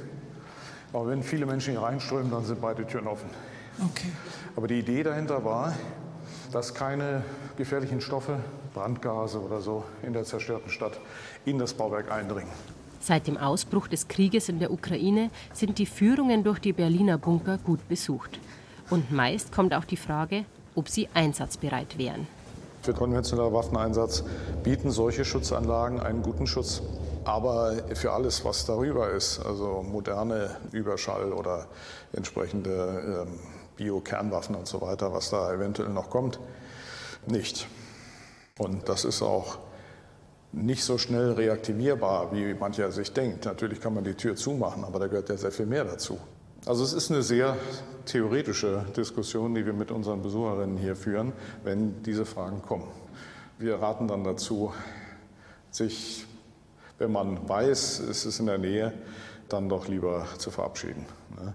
Aber 0.93 1.09
wenn 1.09 1.23
viele 1.23 1.47
Menschen 1.47 1.73
hier 1.73 1.83
reinströmen, 1.83 2.31
dann 2.31 2.45
sind 2.45 2.61
beide 2.61 2.87
Türen 2.87 3.07
offen. 3.07 3.29
Okay. 3.91 4.09
Aber 4.57 4.69
die 4.69 4.79
Idee 4.79 5.03
dahinter 5.03 5.45
war, 5.45 5.75
dass 6.53 6.75
keine 6.75 7.23
gefährlichen 7.57 8.01
Stoffe, 8.01 8.39
Brandgase 8.75 9.41
oder 9.41 9.61
so 9.61 9.85
in 10.03 10.13
der 10.13 10.25
zerstörten 10.25 10.71
Stadt 10.71 10.99
in 11.45 11.59
das 11.59 11.75
Bauwerk 11.75 12.11
eindringen. 12.11 12.51
Seit 13.01 13.27
dem 13.27 13.37
Ausbruch 13.37 13.89
des 13.89 14.09
Krieges 14.09 14.49
in 14.49 14.59
der 14.59 14.71
Ukraine 14.71 15.31
sind 15.53 15.79
die 15.79 15.87
Führungen 15.87 16.43
durch 16.43 16.59
die 16.59 16.73
Berliner 16.73 17.19
Bunker 17.19 17.59
gut 17.59 17.87
besucht. 17.89 18.41
Und 18.91 19.13
meist 19.13 19.53
kommt 19.53 19.75
auch 19.75 19.85
die 19.85 19.97
Frage, 19.97 20.45
ob 20.75 20.89
sie 20.89 21.09
einsatzbereit 21.15 21.99
wären. 21.99 22.27
Für 22.83 22.95
konventioneller 22.95 23.53
Waffeneinsatz 23.53 24.25
bieten 24.63 24.91
solche 24.91 25.25
Schutzanlagen 25.25 26.01
einen 26.01 26.23
guten 26.23 26.47
Schutz. 26.47 26.83
Aber 27.29 27.75
für 27.93 28.11
alles, 28.11 28.43
was 28.47 28.65
darüber 28.65 29.11
ist, 29.11 29.39
also 29.45 29.83
moderne 29.83 30.57
Überschall 30.73 31.35
oder 31.35 31.67
entsprechende 32.15 33.27
ähm, 33.27 33.39
Bio-Kernwaffen 33.77 34.55
und 34.55 34.67
so 34.67 34.81
weiter, 34.81 35.13
was 35.13 35.29
da 35.29 35.53
eventuell 35.53 35.91
noch 35.91 36.09
kommt, 36.09 36.41
nicht. 37.27 37.69
Und 38.57 38.89
das 38.89 39.05
ist 39.05 39.21
auch 39.21 39.59
nicht 40.53 40.83
so 40.83 40.97
schnell 40.97 41.33
reaktivierbar, 41.33 42.33
wie 42.33 42.55
mancher 42.55 42.91
sich 42.93 43.13
denkt. 43.13 43.45
Natürlich 43.45 43.83
kann 43.83 43.93
man 43.93 44.05
die 44.05 44.15
Tür 44.15 44.35
zumachen, 44.35 44.83
aber 44.83 44.99
da 44.99 45.07
gehört 45.07 45.29
ja 45.29 45.37
sehr 45.37 45.53
viel 45.53 45.67
mehr 45.67 45.85
dazu. 45.85 46.19
Also 46.65 46.83
es 46.83 46.95
ist 46.95 47.11
eine 47.11 47.23
sehr 47.23 47.59
theoretische 48.07 48.87
Diskussion, 48.97 49.55
die 49.55 49.67
wir 49.67 49.75
mit 49.75 49.91
unseren 49.91 50.23
Besucherinnen 50.23 50.79
hier 50.79 50.97
führen, 50.97 51.35
wenn 51.63 52.03
diese 52.05 52.25
Fragen 52.25 52.63
kommen. 52.63 52.89
Wir 53.59 53.75
raten 53.83 54.09
dann 54.09 54.25
dazu, 54.25 54.73
sich, 55.71 56.27
wenn 56.99 57.13
man 57.13 57.49
weiß, 57.49 58.01
es 58.01 58.27
ist 58.27 58.41
in 58.41 58.47
der 58.47 58.59
Nähe, 58.59 58.93
dann 59.49 59.69
doch 59.69 59.89
lieber 59.89 60.27
zu 60.37 60.51
verabschieden. 60.51 61.07
Ne? 61.37 61.55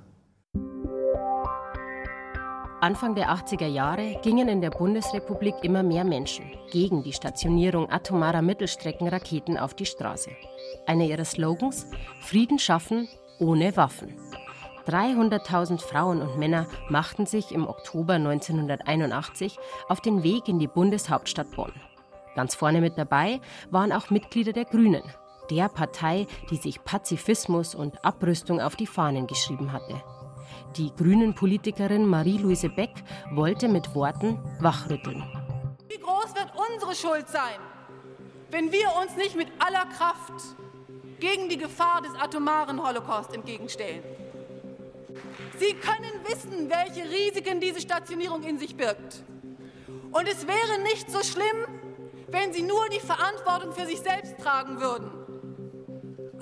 Anfang 2.81 3.15
der 3.15 3.29
80er 3.29 3.67
Jahre 3.67 4.19
gingen 4.23 4.49
in 4.49 4.59
der 4.59 4.69
Bundesrepublik 4.69 5.55
immer 5.61 5.83
mehr 5.83 6.03
Menschen 6.03 6.45
gegen 6.69 7.01
die 7.01 7.13
Stationierung 7.13 7.89
atomarer 7.89 8.41
Mittelstreckenraketen 8.41 9.57
auf 9.57 9.73
die 9.73 9.85
Straße. 9.85 10.31
Einer 10.85 11.05
ihrer 11.05 11.23
Slogans: 11.23 11.87
Frieden 12.21 12.59
schaffen 12.59 13.07
ohne 13.39 13.77
Waffen. 13.77 14.17
300.000 14.85 15.79
Frauen 15.79 16.21
und 16.21 16.37
Männer 16.37 16.67
machten 16.89 17.25
sich 17.25 17.53
im 17.53 17.67
Oktober 17.67 18.15
1981 18.15 19.57
auf 19.87 20.01
den 20.01 20.23
Weg 20.23 20.49
in 20.49 20.59
die 20.59 20.67
Bundeshauptstadt 20.67 21.51
Bonn. 21.55 21.71
Ganz 22.35 22.53
vorne 22.53 22.81
mit 22.81 22.97
dabei 22.97 23.39
waren 23.71 23.93
auch 23.93 24.09
Mitglieder 24.09 24.51
der 24.51 24.65
Grünen, 24.65 25.03
der 25.49 25.69
Partei, 25.69 26.27
die 26.49 26.57
sich 26.57 26.83
Pazifismus 26.83 27.75
und 27.75 28.03
Abrüstung 28.03 28.61
auf 28.61 28.75
die 28.75 28.87
Fahnen 28.87 29.27
geschrieben 29.27 29.71
hatte. 29.71 30.01
Die 30.77 30.91
Grünen-Politikerin 30.95 32.07
Marie-Louise 32.07 32.69
Beck 32.69 32.91
wollte 33.31 33.67
mit 33.67 33.93
Worten 33.93 34.39
wachrütteln. 34.59 35.23
Wie 35.87 35.99
groß 35.99 36.33
wird 36.35 36.51
unsere 36.71 36.95
Schuld 36.95 37.29
sein, 37.29 37.59
wenn 38.49 38.71
wir 38.71 38.87
uns 39.01 39.15
nicht 39.15 39.35
mit 39.35 39.47
aller 39.59 39.85
Kraft 39.85 40.55
gegen 41.19 41.49
die 41.49 41.57
Gefahr 41.57 42.01
des 42.01 42.13
atomaren 42.19 42.81
Holocaust 42.81 43.33
entgegenstellen? 43.33 44.03
Sie 45.59 45.73
können 45.75 46.11
wissen, 46.27 46.69
welche 46.69 47.09
Risiken 47.09 47.59
diese 47.59 47.79
Stationierung 47.79 48.43
in 48.43 48.57
sich 48.57 48.75
birgt. 48.75 49.23
Und 50.11 50.27
es 50.27 50.47
wäre 50.47 50.81
nicht 50.83 51.09
so 51.11 51.21
schlimm, 51.23 51.67
wenn 52.27 52.51
Sie 52.51 52.63
nur 52.63 52.89
die 52.89 52.99
Verantwortung 52.99 53.73
für 53.73 53.85
sich 53.85 53.99
selbst 53.99 54.37
tragen 54.39 54.81
würden. 54.81 55.22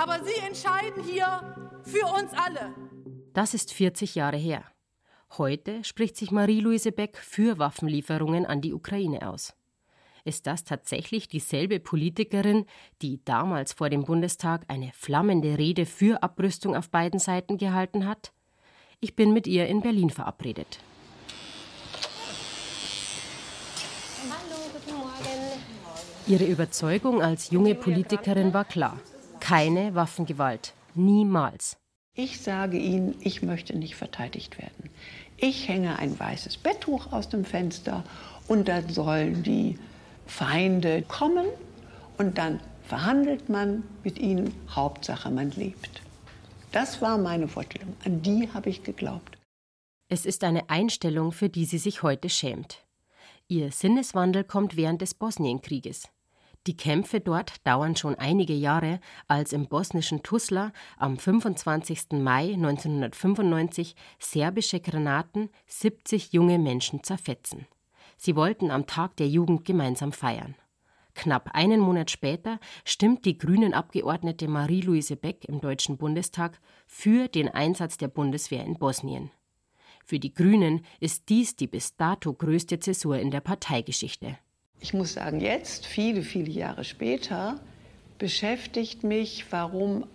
Aber 0.02 0.24
Sie 0.24 0.42
entscheiden 0.42 1.04
hier 1.04 1.56
für 1.84 2.08
uns 2.08 2.32
alle. 2.34 2.74
Das 3.34 3.54
ist 3.54 3.72
40 3.72 4.16
Jahre 4.16 4.38
her. 4.38 4.64
Heute 5.38 5.84
spricht 5.84 6.18
sich 6.18 6.32
Marie-Louise 6.32 6.92
Beck 6.92 7.18
für 7.18 7.60
Waffenlieferungen 7.60 8.48
an 8.48 8.62
die 8.62 8.74
Ukraine 8.74 9.30
aus. 9.30 9.54
Ist 10.26 10.48
das 10.48 10.64
tatsächlich 10.64 11.28
dieselbe 11.28 11.80
Politikerin, 11.80 12.66
die 13.04 13.24
damals 13.26 13.74
vor 13.74 13.92
dem 13.92 14.04
Bundestag 14.04 14.64
eine 14.70 14.92
flammende 14.92 15.60
Rede 15.60 15.86
für 15.86 16.24
Abrüstung 16.24 16.76
auf 16.76 16.90
beiden 16.90 17.20
Seiten 17.20 17.60
gehalten 17.60 18.08
hat? 18.08 18.34
Ich 19.02 19.16
bin 19.16 19.34
mit 19.34 19.46
ihr 19.46 19.68
in 19.68 19.82
Berlin 19.82 20.10
verabredet. 20.10 20.80
Hallo, 24.32 24.62
guten 24.74 24.98
Morgen. 24.98 25.62
Ihre 26.26 26.46
Überzeugung 26.46 27.22
als 27.22 27.52
junge 27.52 27.76
Politikerin 27.76 28.52
war 28.52 28.66
klar. 28.66 29.00
Keine 29.52 29.96
Waffengewalt. 29.96 30.74
Niemals. 30.96 31.76
Ich 32.16 32.40
sage 32.40 32.78
Ihnen, 32.78 33.16
ich 33.20 33.42
möchte 33.42 33.78
nicht 33.78 33.98
verteidigt 33.98 34.58
werden. 34.58 34.90
Ich 35.36 35.68
hänge 35.68 36.00
ein 36.00 36.18
weißes 36.18 36.56
Betttuch 36.56 37.12
aus 37.12 37.28
dem 37.28 37.44
Fenster 37.44 38.06
und 38.48 38.70
dann 38.70 38.88
sollen 38.88 39.44
die 39.44 39.78
Feinde 40.26 41.02
kommen 41.02 41.48
und 42.18 42.38
dann 42.38 42.62
verhandelt 42.84 43.50
man 43.50 43.84
mit 44.06 44.20
ihnen. 44.20 44.54
Hauptsache, 44.70 45.30
man 45.30 45.52
lebt. 45.52 46.02
Das 46.72 47.02
war 47.02 47.18
meine 47.18 47.50
Vorstellung. 47.50 47.94
An 48.06 48.22
die 48.22 48.48
habe 48.54 48.70
ich 48.70 48.84
geglaubt. 48.84 49.38
Es 50.08 50.26
ist 50.26 50.46
eine 50.46 50.70
Einstellung, 50.70 51.34
für 51.34 51.50
die 51.50 51.66
sie 51.66 51.78
sich 51.78 52.04
heute 52.04 52.30
schämt. 52.30 52.86
Ihr 53.50 53.70
Sinneswandel 53.74 54.46
kommt 54.46 54.78
während 54.78 55.02
des 55.02 55.14
Bosnienkrieges. 55.14 56.08
Die 56.68 56.78
Kämpfe 56.78 57.20
dort 57.20 57.66
dauern 57.66 57.96
schon 57.96 58.14
einige 58.16 58.54
Jahre, 58.54 59.00
als 59.28 59.52
im 59.52 59.68
bosnischen 59.68 60.22
Tuzla 60.22 60.72
am 60.98 61.18
25. 61.18 62.12
Mai 62.12 62.54
1995 62.54 63.96
serbische 64.20 64.80
Granaten 64.80 65.50
70 65.66 66.34
junge 66.34 66.60
Menschen 66.60 67.04
zerfetzen. 67.04 67.66
Sie 68.16 68.36
wollten 68.36 68.70
am 68.70 68.86
Tag 68.86 69.16
der 69.18 69.28
Jugend 69.28 69.66
gemeinsam 69.66 70.12
feiern. 70.12 70.54
Knapp 71.16 71.50
einen 71.54 71.80
Monat 71.80 72.12
später 72.12 72.60
stimmt 72.86 73.26
die 73.26 73.40
Grünen-Abgeordnete 73.40 74.48
Marie-Louise 74.48 75.16
Beck 75.16 75.46
im 75.46 75.62
Deutschen 75.62 75.98
Bundestag 75.98 76.62
für 76.86 77.28
den 77.28 77.50
Einsatz 77.50 77.98
der 77.98 78.08
Bundeswehr 78.08 78.64
in 78.64 78.78
Bosnien. 78.78 79.32
Für 80.06 80.20
die 80.20 80.34
Grünen 80.34 80.86
ist 81.00 81.30
dies 81.30 81.56
die 81.56 81.68
bis 81.68 81.96
dato 81.96 82.34
größte 82.34 82.80
Zäsur 82.80 83.18
in 83.18 83.32
der 83.32 83.42
Parteigeschichte. 83.42 84.38
Ich 84.84 84.94
muss 84.94 85.14
sagen, 85.14 85.40
jetzt, 85.40 85.86
viele, 85.86 86.24
viele 86.24 86.50
Jahre 86.52 86.84
später, 86.84 87.60
beschäftigt 88.18 89.04
mich, 89.04 89.46
warum 89.52 90.06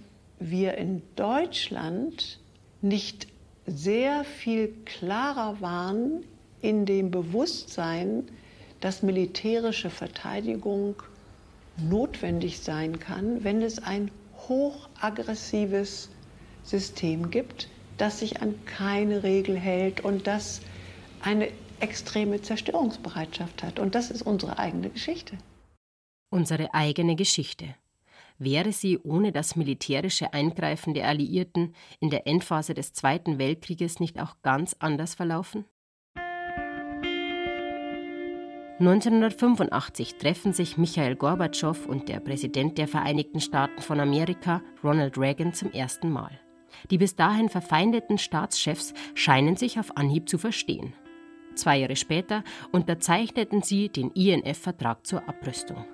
wir 0.41 0.77
in 0.77 1.03
Deutschland 1.15 2.41
nicht 2.83 3.29
sehr 3.67 4.25
viel 4.25 4.75
klarer 4.85 5.61
waren 5.61 6.25
in 6.61 6.85
dem 6.85 7.11
Bewusstsein, 7.11 8.25
dass 8.81 9.03
militärische 9.03 9.89
Verteidigung 9.89 10.97
notwendig 11.77 12.59
sein 12.61 12.99
kann, 12.99 13.45
wenn 13.45 13.63
es 13.63 13.79
ein 13.79 14.11
hochaggressives 14.49 16.09
System 16.65 17.31
gibt, 17.31 17.69
das 17.99 18.19
sich 18.19 18.43
an 18.43 18.55
keine 18.67 19.23
Regel 19.23 19.57
hält 19.57 20.01
und 20.03 20.27
das 20.27 20.61
eine 21.23 21.49
extreme 21.81 22.41
Zerstörungsbereitschaft 22.41 23.63
hat. 23.63 23.79
Und 23.79 23.95
das 23.95 24.11
ist 24.11 24.23
unsere 24.23 24.59
eigene 24.59 24.91
Geschichte. 24.91 25.39
Unsere 26.31 26.75
eigene 26.75 27.17
Geschichte. 27.17 27.75
Wäre 28.39 28.73
sie 28.73 28.99
ohne 28.99 29.33
das 29.33 29.57
militärische 29.57 30.35
Eingreifen 30.35 30.93
der 30.93 31.09
Alliierten 31.09 31.75
in 32.01 32.11
der 32.11 32.27
Endphase 32.27 32.75
des 32.75 32.93
Zweiten 32.93 33.39
Weltkrieges 33.39 33.99
nicht 33.99 34.21
auch 34.21 34.37
ganz 34.43 34.77
anders 34.79 35.15
verlaufen? 35.15 35.65
1985 38.79 40.17
treffen 40.17 40.53
sich 40.53 40.77
Michael 40.77 41.17
Gorbatschow 41.17 41.87
und 41.87 42.11
der 42.11 42.21
Präsident 42.21 42.77
der 42.77 42.89
Vereinigten 42.89 43.41
Staaten 43.41 43.81
von 43.81 44.01
Amerika, 44.01 44.61
Ronald 44.85 45.17
Reagan, 45.17 45.55
zum 45.55 45.73
ersten 45.73 46.11
Mal. 46.11 46.39
Die 46.91 46.99
bis 46.99 47.17
dahin 47.17 47.49
verfeindeten 47.49 48.19
Staatschefs 48.19 48.93
scheinen 49.15 49.57
sich 49.57 49.81
auf 49.81 49.97
Anhieb 49.97 50.29
zu 50.29 50.37
verstehen. 50.37 50.93
Zwei 51.57 51.79
Jahre 51.79 51.97
später 51.97 52.45
unterzeichneten 52.71 53.63
sie 53.63 53.89
den 53.89 54.11
INF-Vertrag 54.13 55.07
zur 55.07 55.29
Abrüstung. 55.29 55.85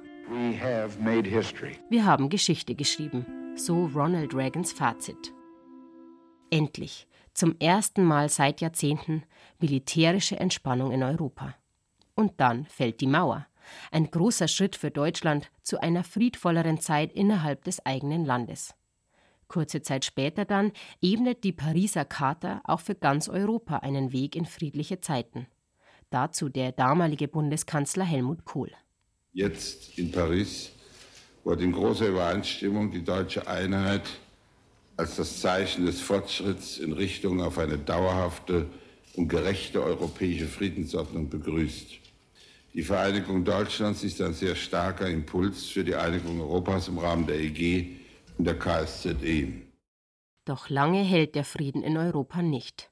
Wir 1.89 2.05
haben 2.05 2.29
Geschichte 2.29 2.75
geschrieben, 2.75 3.27
so 3.57 3.87
Ronald 3.87 4.35
Reagans 4.35 4.73
Fazit. 4.73 5.33
Endlich, 6.51 7.07
Zum 7.35 7.57
ersten 7.59 8.05
Mal 8.05 8.29
seit 8.29 8.61
Jahrzehnten 8.61 9.23
militärische 9.59 10.39
Entspannung 10.39 10.93
in 10.93 11.03
Europa. 11.03 11.55
Und 12.15 12.41
dann 12.41 12.67
fällt 12.67 13.01
die 13.01 13.07
Mauer. 13.07 13.47
Ein 13.91 14.11
großer 14.11 14.49
Schritt 14.49 14.77
für 14.77 14.91
Deutschland 14.91 15.51
zu 15.63 15.81
einer 15.81 16.05
friedvolleren 16.05 16.79
Zeit 16.79 17.13
innerhalb 17.13 17.65
des 17.65 17.85
eigenen 17.87 18.27
Landes. 18.27 18.75
Kurze 19.53 19.83
Zeit 19.83 20.07
später 20.07 20.47
dann 20.47 20.73
ebnet 21.03 21.45
die 21.45 21.53
Pariser 21.53 22.07
Charta 22.07 22.63
auch 22.65 22.81
für 22.81 22.95
ganz 22.95 23.29
Europa 23.29 23.77
einen 23.77 24.11
Weg 24.11 24.35
in 24.35 24.47
friedliche 24.47 25.03
Zeiten. 25.03 25.47
Dazu 26.09 26.49
der 26.49 26.73
damalige 26.73 27.29
Bundeskanzler 27.29 28.05
Helmut 28.05 28.47
Kohl. 28.47 28.71
Jetzt 29.35 29.99
in 29.99 30.11
Paris 30.11 30.71
wurde 31.45 31.65
in 31.65 31.73
großer 31.73 32.09
Übereinstimmung 32.09 32.91
die 32.91 33.05
deutsche 33.05 33.47
Einheit 33.47 34.05
als 34.97 35.17
das 35.17 35.41
Zeichen 35.41 35.85
des 35.85 36.01
Fortschritts 36.01 36.79
in 36.79 36.93
Richtung 36.93 37.43
auf 37.43 37.59
eine 37.59 37.77
dauerhafte 37.77 38.71
und 39.17 39.29
gerechte 39.29 39.83
europäische 39.83 40.47
Friedensordnung 40.47 41.29
begrüßt. 41.29 41.91
Die 42.73 42.83
Vereinigung 42.83 43.45
Deutschlands 43.45 44.03
ist 44.03 44.23
ein 44.23 44.33
sehr 44.33 44.55
starker 44.55 45.09
Impuls 45.09 45.67
für 45.67 45.85
die 45.85 45.95
Einigung 45.95 46.41
Europas 46.41 46.89
im 46.89 46.97
Rahmen 46.97 47.27
der 47.27 47.39
EG 47.39 48.02
der 48.45 48.59
KSZE. 48.59 49.63
Doch 50.45 50.69
lange 50.69 51.03
hält 51.03 51.35
der 51.35 51.45
Frieden 51.45 51.83
in 51.83 51.97
Europa 51.97 52.43
nicht. 52.43 52.91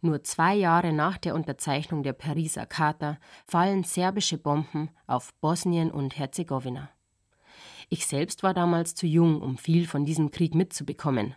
Nur 0.00 0.22
zwei 0.22 0.54
Jahre 0.54 0.92
nach 0.92 1.18
der 1.18 1.34
Unterzeichnung 1.34 2.02
der 2.02 2.12
Pariser 2.12 2.66
Charta 2.66 3.18
fallen 3.46 3.84
serbische 3.84 4.38
Bomben 4.38 4.90
auf 5.06 5.34
Bosnien 5.40 5.90
und 5.90 6.18
Herzegowina. 6.18 6.90
Ich 7.88 8.06
selbst 8.06 8.42
war 8.42 8.54
damals 8.54 8.94
zu 8.94 9.06
jung, 9.06 9.40
um 9.40 9.58
viel 9.58 9.86
von 9.86 10.04
diesem 10.04 10.30
Krieg 10.30 10.54
mitzubekommen. 10.54 11.34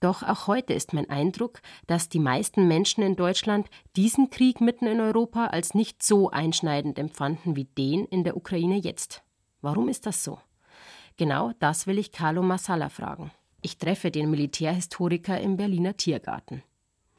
Doch 0.00 0.22
auch 0.24 0.48
heute 0.48 0.72
ist 0.72 0.92
mein 0.92 1.08
Eindruck, 1.10 1.60
dass 1.86 2.08
die 2.08 2.18
meisten 2.18 2.66
Menschen 2.66 3.04
in 3.04 3.14
Deutschland 3.14 3.68
diesen 3.94 4.30
Krieg 4.30 4.60
mitten 4.60 4.86
in 4.86 5.00
Europa 5.00 5.46
als 5.46 5.74
nicht 5.74 6.02
so 6.02 6.30
einschneidend 6.30 6.98
empfanden 6.98 7.54
wie 7.54 7.64
den 7.64 8.06
in 8.06 8.24
der 8.24 8.36
Ukraine 8.36 8.78
jetzt. 8.78 9.22
Warum 9.60 9.88
ist 9.88 10.06
das 10.06 10.24
so? 10.24 10.40
Genau 11.16 11.52
das 11.58 11.86
will 11.86 11.98
ich 11.98 12.12
Carlo 12.12 12.42
Massala 12.42 12.88
fragen. 12.88 13.30
Ich 13.60 13.78
treffe 13.78 14.10
den 14.10 14.30
Militärhistoriker 14.30 15.40
im 15.40 15.56
Berliner 15.56 15.96
Tiergarten. 15.96 16.62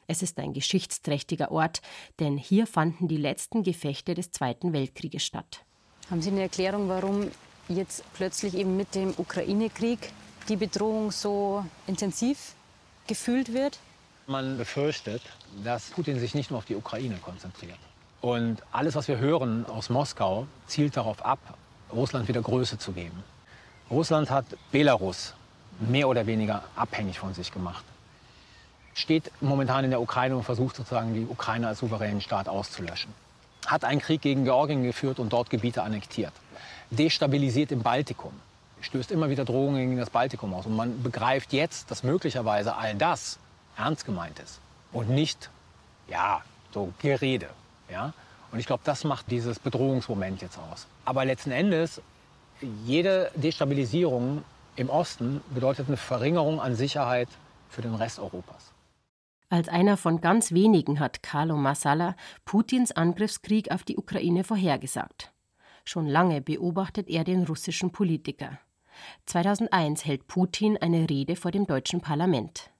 Es 0.06 0.22
ist 0.22 0.38
ein 0.38 0.52
geschichtsträchtiger 0.52 1.50
Ort, 1.50 1.80
denn 2.20 2.36
hier 2.36 2.66
fanden 2.66 3.08
die 3.08 3.16
letzten 3.16 3.62
Gefechte 3.62 4.14
des 4.14 4.30
Zweiten 4.30 4.72
Weltkrieges 4.72 5.24
statt. 5.24 5.64
Haben 6.10 6.20
Sie 6.20 6.30
eine 6.30 6.42
Erklärung, 6.42 6.88
warum 6.88 7.30
jetzt 7.68 8.04
plötzlich 8.12 8.54
eben 8.54 8.76
mit 8.76 8.94
dem 8.94 9.14
Ukraine-Krieg 9.16 10.12
die 10.48 10.56
Bedrohung 10.56 11.10
so 11.10 11.64
intensiv 11.86 12.54
gefühlt 13.06 13.54
wird? 13.54 13.78
Man 14.26 14.58
befürchtet, 14.58 15.22
dass 15.62 15.90
Putin 15.90 16.18
sich 16.18 16.34
nicht 16.34 16.50
nur 16.50 16.58
auf 16.58 16.64
die 16.66 16.76
Ukraine 16.76 17.16
konzentriert. 17.16 17.78
Und 18.20 18.62
alles, 18.72 18.94
was 18.94 19.08
wir 19.08 19.18
hören 19.18 19.64
aus 19.66 19.88
Moskau, 19.88 20.46
zielt 20.66 20.96
darauf 20.96 21.24
ab, 21.24 21.56
Russland 21.92 22.28
wieder 22.28 22.42
Größe 22.42 22.78
zu 22.78 22.92
geben. 22.92 23.22
Russland 23.90 24.30
hat 24.30 24.46
Belarus 24.72 25.34
mehr 25.78 26.08
oder 26.08 26.26
weniger 26.26 26.62
abhängig 26.76 27.18
von 27.18 27.34
sich 27.34 27.52
gemacht. 27.52 27.84
Steht 28.94 29.30
momentan 29.40 29.84
in 29.84 29.90
der 29.90 30.00
Ukraine 30.00 30.36
und 30.36 30.44
versucht 30.44 30.76
sozusagen 30.76 31.14
die 31.14 31.26
Ukraine 31.26 31.68
als 31.68 31.80
souveränen 31.80 32.20
Staat 32.20 32.48
auszulöschen. 32.48 33.12
Hat 33.66 33.84
einen 33.84 34.00
Krieg 34.00 34.22
gegen 34.22 34.44
Georgien 34.44 34.84
geführt 34.84 35.18
und 35.18 35.32
dort 35.32 35.50
Gebiete 35.50 35.82
annektiert. 35.82 36.32
Destabilisiert 36.90 37.72
im 37.72 37.82
Baltikum. 37.82 38.32
Stößt 38.82 39.10
immer 39.10 39.30
wieder 39.30 39.44
Drohungen 39.44 39.80
gegen 39.80 39.96
das 39.96 40.10
Baltikum 40.10 40.54
aus. 40.54 40.66
Und 40.66 40.76
man 40.76 41.02
begreift 41.02 41.52
jetzt, 41.52 41.90
dass 41.90 42.02
möglicherweise 42.02 42.76
all 42.76 42.94
das 42.94 43.38
ernst 43.76 44.04
gemeint 44.04 44.38
ist. 44.38 44.60
Und 44.92 45.08
nicht, 45.08 45.50
ja, 46.08 46.42
so 46.72 46.92
Gerede. 47.00 47.48
Ja? 47.90 48.12
Und 48.52 48.60
ich 48.60 48.66
glaube, 48.66 48.82
das 48.84 49.04
macht 49.04 49.30
dieses 49.30 49.58
Bedrohungsmoment 49.58 50.42
jetzt 50.42 50.58
aus. 50.58 50.86
Aber 51.04 51.24
letzten 51.24 51.50
Endes 51.50 52.00
jede 52.60 53.30
Destabilisierung 53.34 54.44
im 54.76 54.90
Osten 54.90 55.40
bedeutet 55.52 55.88
eine 55.88 55.96
Verringerung 55.96 56.60
an 56.60 56.74
Sicherheit 56.74 57.28
für 57.68 57.82
den 57.82 57.94
Rest 57.94 58.18
Europas. 58.18 58.72
Als 59.50 59.68
einer 59.68 59.96
von 59.96 60.20
ganz 60.20 60.52
wenigen 60.52 60.98
hat 61.00 61.22
Carlo 61.22 61.56
Massala 61.56 62.16
Putins 62.44 62.92
Angriffskrieg 62.92 63.70
auf 63.70 63.84
die 63.84 63.96
Ukraine 63.96 64.42
vorhergesagt. 64.42 65.32
Schon 65.84 66.06
lange 66.06 66.40
beobachtet 66.40 67.08
er 67.08 67.24
den 67.24 67.44
russischen 67.44 67.92
Politiker. 67.92 68.58
2001 69.26 70.04
hält 70.06 70.26
Putin 70.26 70.78
eine 70.78 71.08
Rede 71.10 71.36
vor 71.36 71.50
dem 71.50 71.66
deutschen 71.66 72.00
Parlament. 72.00 72.70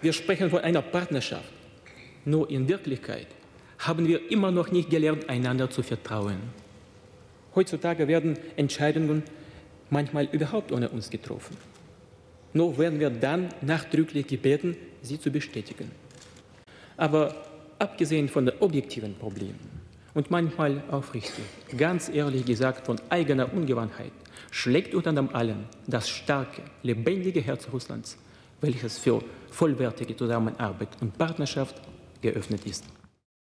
Wir 0.00 0.12
sprechen 0.12 0.50
von 0.50 0.60
einer 0.60 0.82
Partnerschaft. 0.82 1.52
Nur 2.24 2.50
in 2.50 2.68
Wirklichkeit 2.68 3.28
haben 3.78 4.06
wir 4.06 4.30
immer 4.30 4.50
noch 4.50 4.72
nicht 4.72 4.90
gelernt, 4.90 5.28
einander 5.28 5.70
zu 5.70 5.82
vertrauen. 5.82 6.40
Heutzutage 7.56 8.06
werden 8.06 8.38
Entscheidungen 8.56 9.22
manchmal 9.88 10.26
überhaupt 10.26 10.72
ohne 10.72 10.90
uns 10.90 11.08
getroffen. 11.08 11.56
Nur 12.52 12.78
werden 12.78 13.00
wir 13.00 13.10
dann 13.10 13.48
nachdrücklich 13.62 14.26
gebeten, 14.26 14.76
sie 15.02 15.18
zu 15.18 15.30
bestätigen. 15.30 15.90
Aber 16.98 17.34
abgesehen 17.78 18.28
von 18.28 18.46
den 18.46 18.54
objektiven 18.60 19.14
Problemen 19.14 19.58
und 20.14 20.30
manchmal 20.30 20.82
aufrichtig, 20.90 21.44
ganz 21.76 22.10
ehrlich 22.10 22.44
gesagt 22.44 22.86
von 22.86 23.00
eigener 23.08 23.52
Ungewandtheit, 23.52 24.12
schlägt 24.50 24.94
unter 24.94 25.34
allem 25.34 25.64
das 25.86 26.08
starke, 26.08 26.62
lebendige 26.82 27.40
Herz 27.40 27.68
Russlands, 27.72 28.18
welches 28.60 28.98
für 28.98 29.22
vollwertige 29.50 30.14
Zusammenarbeit 30.14 30.88
und 31.00 31.16
Partnerschaft 31.16 31.80
geöffnet 32.20 32.66
ist. 32.66 32.84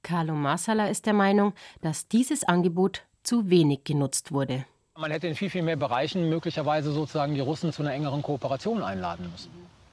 Carlo 0.01 0.35
Massala 0.35 0.87
ist 0.87 1.05
der 1.05 1.13
Meinung, 1.13 1.53
dass 1.81 2.07
dieses 2.09 2.43
Angebot 2.43 3.03
zu 3.23 3.49
wenig 3.49 3.83
genutzt 3.83 4.31
wurde. 4.31 4.65
Man 4.97 5.11
hätte 5.11 5.27
in 5.27 5.35
viel, 5.35 5.49
viel 5.49 5.63
mehr 5.63 5.75
Bereichen 5.75 6.29
möglicherweise 6.29 6.91
sozusagen 6.91 7.33
die 7.33 7.39
Russen 7.39 7.73
zu 7.73 7.81
einer 7.81 7.93
engeren 7.93 8.21
Kooperation 8.21 8.83
einladen 8.83 9.29
müssen. 9.31 9.49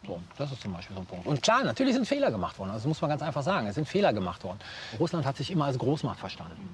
So, 0.06 0.20
das 0.36 0.52
ist 0.52 0.62
zum 0.62 0.72
Beispiel 0.72 0.94
so 0.94 1.02
ein 1.02 1.06
Punkt. 1.06 1.26
Und 1.26 1.42
klar, 1.42 1.64
natürlich 1.64 1.94
sind 1.94 2.06
Fehler 2.06 2.30
gemacht 2.30 2.58
worden. 2.58 2.70
Also 2.70 2.82
das 2.82 2.88
muss 2.88 3.00
man 3.00 3.10
ganz 3.10 3.22
einfach 3.22 3.42
sagen. 3.42 3.66
Es 3.66 3.76
sind 3.76 3.88
Fehler 3.88 4.12
gemacht 4.12 4.44
worden. 4.44 4.58
Russland 4.98 5.24
hat 5.24 5.36
sich 5.36 5.50
immer 5.50 5.66
als 5.66 5.78
Großmacht 5.78 6.18
verstanden. 6.18 6.68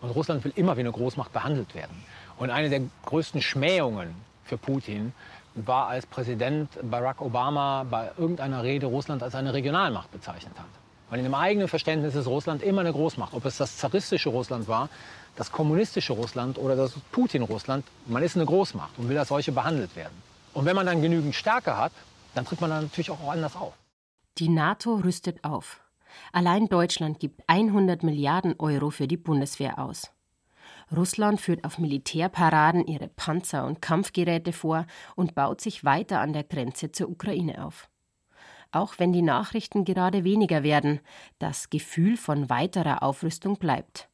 Und 0.00 0.10
Russland 0.10 0.44
will 0.44 0.52
immer 0.56 0.76
wie 0.76 0.80
eine 0.80 0.92
Großmacht 0.92 1.32
behandelt 1.32 1.74
werden. 1.74 2.02
Und 2.38 2.50
eine 2.50 2.70
der 2.70 2.80
größten 3.04 3.42
Schmähungen 3.42 4.14
für 4.44 4.56
Putin 4.56 5.12
war, 5.54 5.88
als 5.88 6.06
Präsident 6.06 6.70
Barack 6.82 7.20
Obama 7.20 7.84
bei 7.88 8.10
irgendeiner 8.16 8.62
Rede 8.62 8.86
Russland 8.86 9.22
als 9.22 9.34
eine 9.34 9.52
Regionalmacht 9.52 10.10
bezeichnet 10.10 10.58
hat. 10.58 10.66
Weil 11.10 11.18
in 11.18 11.24
dem 11.24 11.34
eigenen 11.34 11.68
Verständnis 11.68 12.14
ist 12.14 12.26
Russland 12.26 12.62
immer 12.62 12.80
eine 12.82 12.92
Großmacht. 12.92 13.34
Ob 13.34 13.44
es 13.44 13.56
das 13.56 13.76
zaristische 13.76 14.28
Russland 14.28 14.68
war, 14.68 14.88
das 15.36 15.50
kommunistische 15.52 16.12
Russland 16.12 16.58
oder 16.58 16.76
das 16.76 16.92
Putin-Russland, 17.12 17.84
man 18.06 18.22
ist 18.22 18.36
eine 18.36 18.46
Großmacht 18.46 18.98
und 18.98 19.08
will 19.08 19.18
als 19.18 19.28
solche 19.28 19.52
behandelt 19.52 19.94
werden. 19.96 20.22
Und 20.54 20.64
wenn 20.64 20.76
man 20.76 20.86
dann 20.86 21.02
genügend 21.02 21.34
Stärke 21.34 21.76
hat, 21.76 21.92
dann 22.34 22.44
tritt 22.44 22.60
man 22.60 22.70
dann 22.70 22.82
natürlich 22.84 23.10
auch 23.10 23.30
anders 23.30 23.56
auf. 23.56 23.74
Die 24.38 24.48
NATO 24.48 24.96
rüstet 24.96 25.42
auf. 25.44 25.80
Allein 26.32 26.68
Deutschland 26.68 27.20
gibt 27.20 27.42
100 27.46 28.02
Milliarden 28.02 28.54
Euro 28.58 28.90
für 28.90 29.06
die 29.06 29.16
Bundeswehr 29.16 29.78
aus. 29.78 30.10
Russland 30.94 31.40
führt 31.40 31.64
auf 31.64 31.78
Militärparaden 31.78 32.86
ihre 32.86 33.08
Panzer 33.08 33.64
und 33.64 33.80
Kampfgeräte 33.80 34.52
vor 34.52 34.86
und 35.14 35.34
baut 35.34 35.60
sich 35.60 35.84
weiter 35.84 36.20
an 36.20 36.32
der 36.32 36.42
Grenze 36.42 36.90
zur 36.90 37.08
Ukraine 37.08 37.64
auf. 37.64 37.88
Auch 38.72 38.98
wenn 38.98 39.12
die 39.12 39.22
Nachrichten 39.22 39.84
gerade 39.84 40.24
weniger 40.24 40.62
werden, 40.62 41.00
das 41.38 41.70
Gefühl 41.70 42.16
von 42.16 42.50
weiterer 42.50 43.02
Aufrüstung 43.02 43.56
bleibt. 43.56 44.09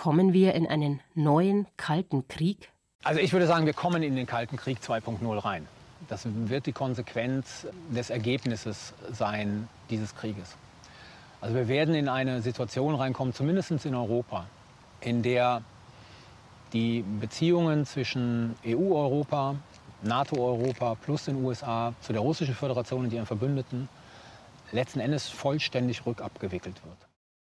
Kommen 0.00 0.32
wir 0.32 0.54
in 0.54 0.66
einen 0.66 1.00
neuen 1.14 1.66
Kalten 1.76 2.26
Krieg? 2.26 2.70
Also 3.04 3.20
ich 3.20 3.34
würde 3.34 3.46
sagen, 3.46 3.66
wir 3.66 3.74
kommen 3.74 4.02
in 4.02 4.16
den 4.16 4.24
Kalten 4.24 4.56
Krieg 4.56 4.78
2.0 4.78 5.44
rein. 5.44 5.68
Das 6.08 6.26
wird 6.26 6.64
die 6.64 6.72
Konsequenz 6.72 7.66
des 7.94 8.08
Ergebnisses 8.08 8.94
sein 9.12 9.68
dieses 9.90 10.16
Krieges. 10.16 10.56
Also 11.42 11.54
wir 11.54 11.68
werden 11.68 11.94
in 11.94 12.08
eine 12.08 12.40
Situation 12.40 12.94
reinkommen, 12.94 13.34
zumindest 13.34 13.84
in 13.84 13.94
Europa, 13.94 14.46
in 15.02 15.22
der 15.22 15.60
die 16.72 17.04
Beziehungen 17.20 17.84
zwischen 17.84 18.54
EU-Europa, 18.66 19.56
NATO-Europa 20.00 20.94
plus 20.94 21.26
den 21.26 21.44
USA 21.44 21.92
zu 22.00 22.14
der 22.14 22.22
Russischen 22.22 22.54
Föderation 22.54 23.04
und 23.04 23.12
ihren 23.12 23.26
Verbündeten 23.26 23.90
letzten 24.72 25.00
Endes 25.00 25.28
vollständig 25.28 26.06
rückabgewickelt 26.06 26.82
wird. 26.86 26.96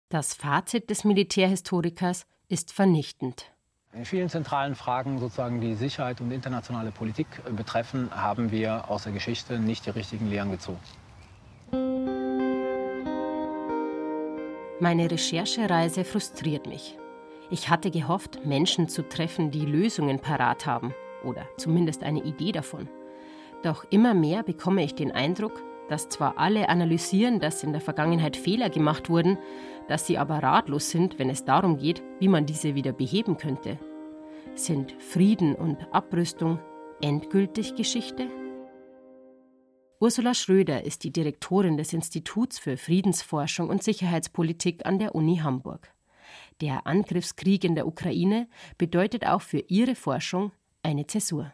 Das 0.08 0.32
Fazit 0.32 0.88
des 0.88 1.04
Militärhistorikers 1.04 2.24
ist 2.48 2.72
vernichtend. 2.72 3.52
In 3.92 4.04
vielen 4.04 4.28
zentralen 4.28 4.74
Fragen, 4.74 5.18
sozusagen 5.18 5.60
die 5.60 5.74
Sicherheit 5.74 6.20
und 6.20 6.30
internationale 6.30 6.90
Politik 6.90 7.26
betreffen, 7.56 8.10
haben 8.10 8.50
wir 8.50 8.90
aus 8.90 9.04
der 9.04 9.12
Geschichte 9.12 9.58
nicht 9.58 9.86
die 9.86 9.90
richtigen 9.90 10.28
Lehren 10.28 10.50
gezogen. 10.50 10.80
Meine 14.80 15.10
Recherchereise 15.10 16.04
frustriert 16.04 16.66
mich. 16.66 16.96
Ich 17.50 17.68
hatte 17.68 17.90
gehofft, 17.90 18.44
Menschen 18.44 18.88
zu 18.88 19.08
treffen, 19.08 19.50
die 19.50 19.64
Lösungen 19.64 20.20
parat 20.20 20.66
haben 20.66 20.94
oder 21.24 21.46
zumindest 21.56 22.02
eine 22.02 22.22
Idee 22.22 22.52
davon. 22.52 22.88
Doch 23.62 23.84
immer 23.90 24.14
mehr 24.14 24.42
bekomme 24.42 24.84
ich 24.84 24.94
den 24.94 25.10
Eindruck, 25.10 25.62
dass 25.88 26.08
zwar 26.08 26.38
alle 26.38 26.68
analysieren, 26.68 27.40
dass 27.40 27.62
in 27.62 27.72
der 27.72 27.80
Vergangenheit 27.80 28.36
Fehler 28.36 28.70
gemacht 28.70 29.08
wurden, 29.08 29.38
dass 29.88 30.06
sie 30.06 30.18
aber 30.18 30.42
ratlos 30.42 30.90
sind, 30.90 31.18
wenn 31.18 31.30
es 31.30 31.44
darum 31.44 31.78
geht, 31.78 32.02
wie 32.20 32.28
man 32.28 32.46
diese 32.46 32.74
wieder 32.74 32.92
beheben 32.92 33.36
könnte. 33.36 33.78
Sind 34.54 34.94
Frieden 35.00 35.54
und 35.54 35.78
Abrüstung 35.92 36.58
endgültig 37.00 37.74
Geschichte? 37.74 38.28
Ursula 40.00 40.34
Schröder 40.34 40.84
ist 40.84 41.02
die 41.02 41.10
Direktorin 41.10 41.76
des 41.76 41.92
Instituts 41.92 42.58
für 42.58 42.76
Friedensforschung 42.76 43.68
und 43.68 43.82
Sicherheitspolitik 43.82 44.86
an 44.86 44.98
der 44.98 45.14
Uni 45.14 45.38
Hamburg. 45.38 45.92
Der 46.60 46.86
Angriffskrieg 46.86 47.64
in 47.64 47.74
der 47.74 47.86
Ukraine 47.86 48.48
bedeutet 48.76 49.26
auch 49.26 49.42
für 49.42 49.58
ihre 49.58 49.94
Forschung 49.94 50.52
eine 50.82 51.06
Zäsur. 51.06 51.52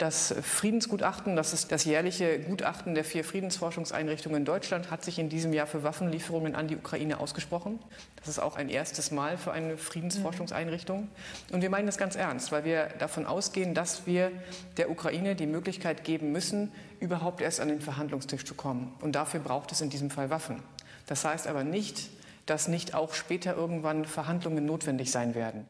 Das 0.00 0.34
Friedensgutachten, 0.40 1.36
das 1.36 1.52
ist 1.52 1.70
das 1.72 1.84
jährliche 1.84 2.38
Gutachten 2.38 2.94
der 2.94 3.04
vier 3.04 3.22
Friedensforschungseinrichtungen 3.22 4.38
in 4.38 4.44
Deutschland, 4.46 4.90
hat 4.90 5.04
sich 5.04 5.18
in 5.18 5.28
diesem 5.28 5.52
Jahr 5.52 5.66
für 5.66 5.82
Waffenlieferungen 5.82 6.54
an 6.54 6.68
die 6.68 6.76
Ukraine 6.78 7.20
ausgesprochen. 7.20 7.78
Das 8.16 8.26
ist 8.26 8.38
auch 8.38 8.56
ein 8.56 8.70
erstes 8.70 9.10
Mal 9.10 9.36
für 9.36 9.52
eine 9.52 9.76
Friedensforschungseinrichtung. 9.76 11.08
Und 11.52 11.60
wir 11.60 11.68
meinen 11.68 11.84
das 11.84 11.98
ganz 11.98 12.16
ernst, 12.16 12.50
weil 12.50 12.64
wir 12.64 12.86
davon 12.98 13.26
ausgehen, 13.26 13.74
dass 13.74 14.06
wir 14.06 14.32
der 14.78 14.90
Ukraine 14.90 15.36
die 15.36 15.46
Möglichkeit 15.46 16.02
geben 16.02 16.32
müssen, 16.32 16.72
überhaupt 16.98 17.42
erst 17.42 17.60
an 17.60 17.68
den 17.68 17.82
Verhandlungstisch 17.82 18.46
zu 18.46 18.54
kommen. 18.54 18.94
Und 19.02 19.12
dafür 19.12 19.40
braucht 19.40 19.70
es 19.70 19.82
in 19.82 19.90
diesem 19.90 20.08
Fall 20.08 20.30
Waffen. 20.30 20.62
Das 21.08 21.26
heißt 21.26 21.46
aber 21.46 21.62
nicht, 21.62 22.08
dass 22.46 22.68
nicht 22.68 22.94
auch 22.94 23.12
später 23.12 23.54
irgendwann 23.54 24.06
Verhandlungen 24.06 24.64
notwendig 24.64 25.10
sein 25.10 25.34
werden. 25.34 25.68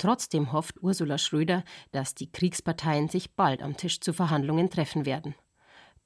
Trotzdem 0.00 0.52
hofft 0.52 0.82
Ursula 0.82 1.18
Schröder, 1.18 1.62
dass 1.92 2.14
die 2.14 2.32
Kriegsparteien 2.32 3.10
sich 3.10 3.34
bald 3.34 3.62
am 3.62 3.76
Tisch 3.76 4.00
zu 4.00 4.14
Verhandlungen 4.14 4.70
treffen 4.70 5.04
werden. 5.04 5.34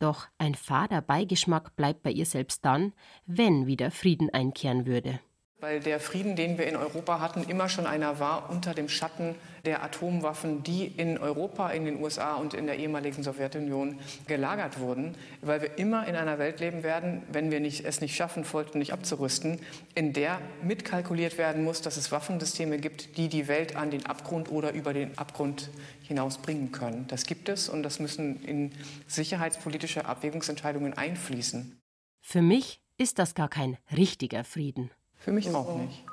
Doch 0.00 0.26
ein 0.36 0.56
fader 0.56 1.00
Beigeschmack 1.00 1.76
bleibt 1.76 2.02
bei 2.02 2.10
ihr 2.10 2.26
selbst 2.26 2.64
dann, 2.64 2.92
wenn 3.24 3.68
wieder 3.68 3.92
Frieden 3.92 4.30
einkehren 4.30 4.84
würde 4.84 5.20
weil 5.64 5.80
der 5.80 5.98
Frieden, 5.98 6.36
den 6.36 6.58
wir 6.58 6.66
in 6.66 6.76
Europa 6.76 7.20
hatten, 7.20 7.42
immer 7.44 7.70
schon 7.70 7.86
einer 7.86 8.20
war 8.20 8.50
unter 8.50 8.74
dem 8.74 8.90
Schatten 8.90 9.34
der 9.64 9.82
Atomwaffen, 9.82 10.62
die 10.62 10.84
in 10.84 11.16
Europa, 11.16 11.70
in 11.70 11.86
den 11.86 12.02
USA 12.02 12.34
und 12.34 12.52
in 12.52 12.66
der 12.66 12.76
ehemaligen 12.76 13.22
Sowjetunion 13.22 13.98
gelagert 14.26 14.78
wurden, 14.78 15.14
weil 15.40 15.62
wir 15.62 15.78
immer 15.78 16.06
in 16.06 16.16
einer 16.16 16.38
Welt 16.38 16.60
leben 16.60 16.82
werden, 16.82 17.22
wenn 17.32 17.50
wir 17.50 17.60
nicht, 17.60 17.86
es 17.86 18.02
nicht 18.02 18.14
schaffen, 18.14 18.44
nicht 18.74 18.92
abzurüsten, 18.92 19.58
in 19.94 20.12
der 20.12 20.38
mitkalkuliert 20.62 21.38
werden 21.38 21.64
muss, 21.64 21.80
dass 21.80 21.96
es 21.96 22.12
Waffensysteme 22.12 22.76
gibt, 22.76 23.16
die 23.16 23.30
die 23.30 23.48
Welt 23.48 23.74
an 23.74 23.90
den 23.90 24.04
Abgrund 24.04 24.50
oder 24.50 24.74
über 24.74 24.92
den 24.92 25.16
Abgrund 25.16 25.70
hinaus 26.02 26.36
bringen 26.36 26.72
können. 26.72 27.06
Das 27.08 27.24
gibt 27.24 27.48
es 27.48 27.70
und 27.70 27.82
das 27.84 28.00
müssen 28.00 28.44
in 28.44 28.72
sicherheitspolitische 29.06 30.04
Abwägungsentscheidungen 30.04 30.92
einfließen. 30.92 31.80
Für 32.20 32.42
mich 32.42 32.82
ist 32.98 33.18
das 33.18 33.34
gar 33.34 33.48
kein 33.48 33.78
richtiger 33.96 34.44
Frieden. 34.44 34.90
Für 35.24 35.32
mich 35.32 35.48
auch 35.54 35.74
nicht. 35.76 36.04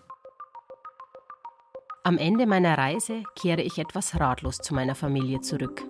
Am 2.03 2.17
Ende 2.17 2.47
meiner 2.47 2.77
Reise 2.77 3.23
kehre 3.35 3.61
ich 3.61 3.77
etwas 3.77 4.17
ratlos 4.21 4.59
zu 4.59 4.73
meiner 4.73 4.95
Familie 4.95 5.41
zurück. 5.41 5.83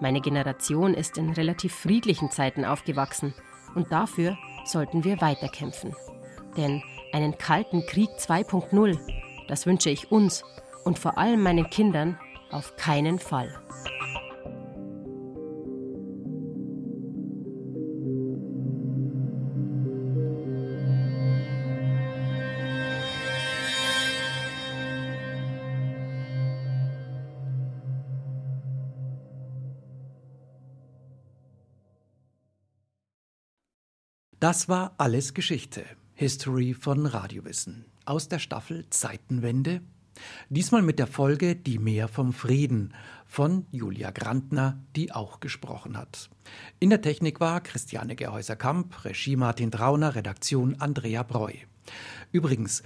Meine 0.00 0.22
Generation 0.22 0.94
ist 0.94 1.18
in 1.18 1.30
relativ 1.30 1.74
friedlichen 1.74 2.30
Zeiten 2.30 2.64
aufgewachsen 2.64 3.34
und 3.74 3.92
dafür 3.92 4.38
sollten 4.64 5.04
wir 5.04 5.20
weiterkämpfen. 5.20 5.94
Denn 6.56 6.82
einen 7.12 7.36
kalten 7.36 7.84
Krieg 7.84 8.08
2.0, 8.18 8.98
das 9.46 9.66
wünsche 9.66 9.90
ich 9.90 10.10
uns 10.10 10.42
und 10.86 10.98
vor 10.98 11.18
allem 11.18 11.42
meinen 11.42 11.68
Kindern 11.68 12.18
auf 12.50 12.76
keinen 12.76 13.18
Fall. 13.18 13.54
Das 34.44 34.68
war 34.68 34.92
alles 34.98 35.32
Geschichte. 35.32 35.86
History 36.12 36.74
von 36.74 37.06
Radiowissen. 37.06 37.86
Aus 38.04 38.28
der 38.28 38.38
Staffel 38.38 38.84
Zeitenwende. 38.90 39.80
Diesmal 40.50 40.82
mit 40.82 40.98
der 40.98 41.06
Folge 41.06 41.56
Die 41.56 41.78
Mehr 41.78 42.08
vom 42.08 42.34
Frieden 42.34 42.92
von 43.24 43.64
Julia 43.72 44.10
Grantner, 44.10 44.78
die 44.96 45.12
auch 45.12 45.40
gesprochen 45.40 45.96
hat. 45.96 46.28
In 46.78 46.90
der 46.90 47.00
Technik 47.00 47.40
war 47.40 47.62
Christiane 47.62 48.16
Gehäuser-Kamp, 48.16 49.06
Regie 49.06 49.36
Martin 49.36 49.70
Trauner, 49.70 50.14
Redaktion 50.14 50.78
Andrea 50.78 51.22
Breu. 51.22 51.54
Übrigens, 52.30 52.82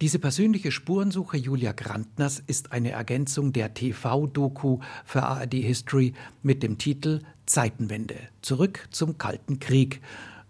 diese 0.00 0.18
persönliche 0.18 0.72
Spurensuche 0.72 1.36
Julia 1.36 1.72
Grantners 1.72 2.42
ist 2.46 2.72
eine 2.72 2.92
Ergänzung 2.92 3.52
der 3.52 3.74
TV-Doku 3.74 4.78
für 5.04 5.24
ARD 5.24 5.52
History 5.56 6.14
mit 6.42 6.62
dem 6.62 6.78
Titel 6.78 7.20
Zeitenwende. 7.44 8.16
Zurück 8.40 8.88
zum 8.92 9.18
Kalten 9.18 9.60
Krieg 9.60 10.00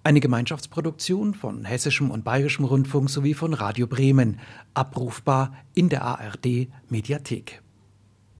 eine 0.04 0.20
Gemeinschaftsproduktion 0.20 1.34
von 1.34 1.64
Hessischem 1.64 2.10
und 2.10 2.24
Bayerischem 2.24 2.64
Rundfunk 2.64 3.08
sowie 3.08 3.34
von 3.34 3.54
Radio 3.54 3.86
Bremen, 3.86 4.40
abrufbar 4.74 5.52
in 5.74 5.88
der 5.88 6.02
ARD 6.02 6.68
Mediathek. 6.88 7.62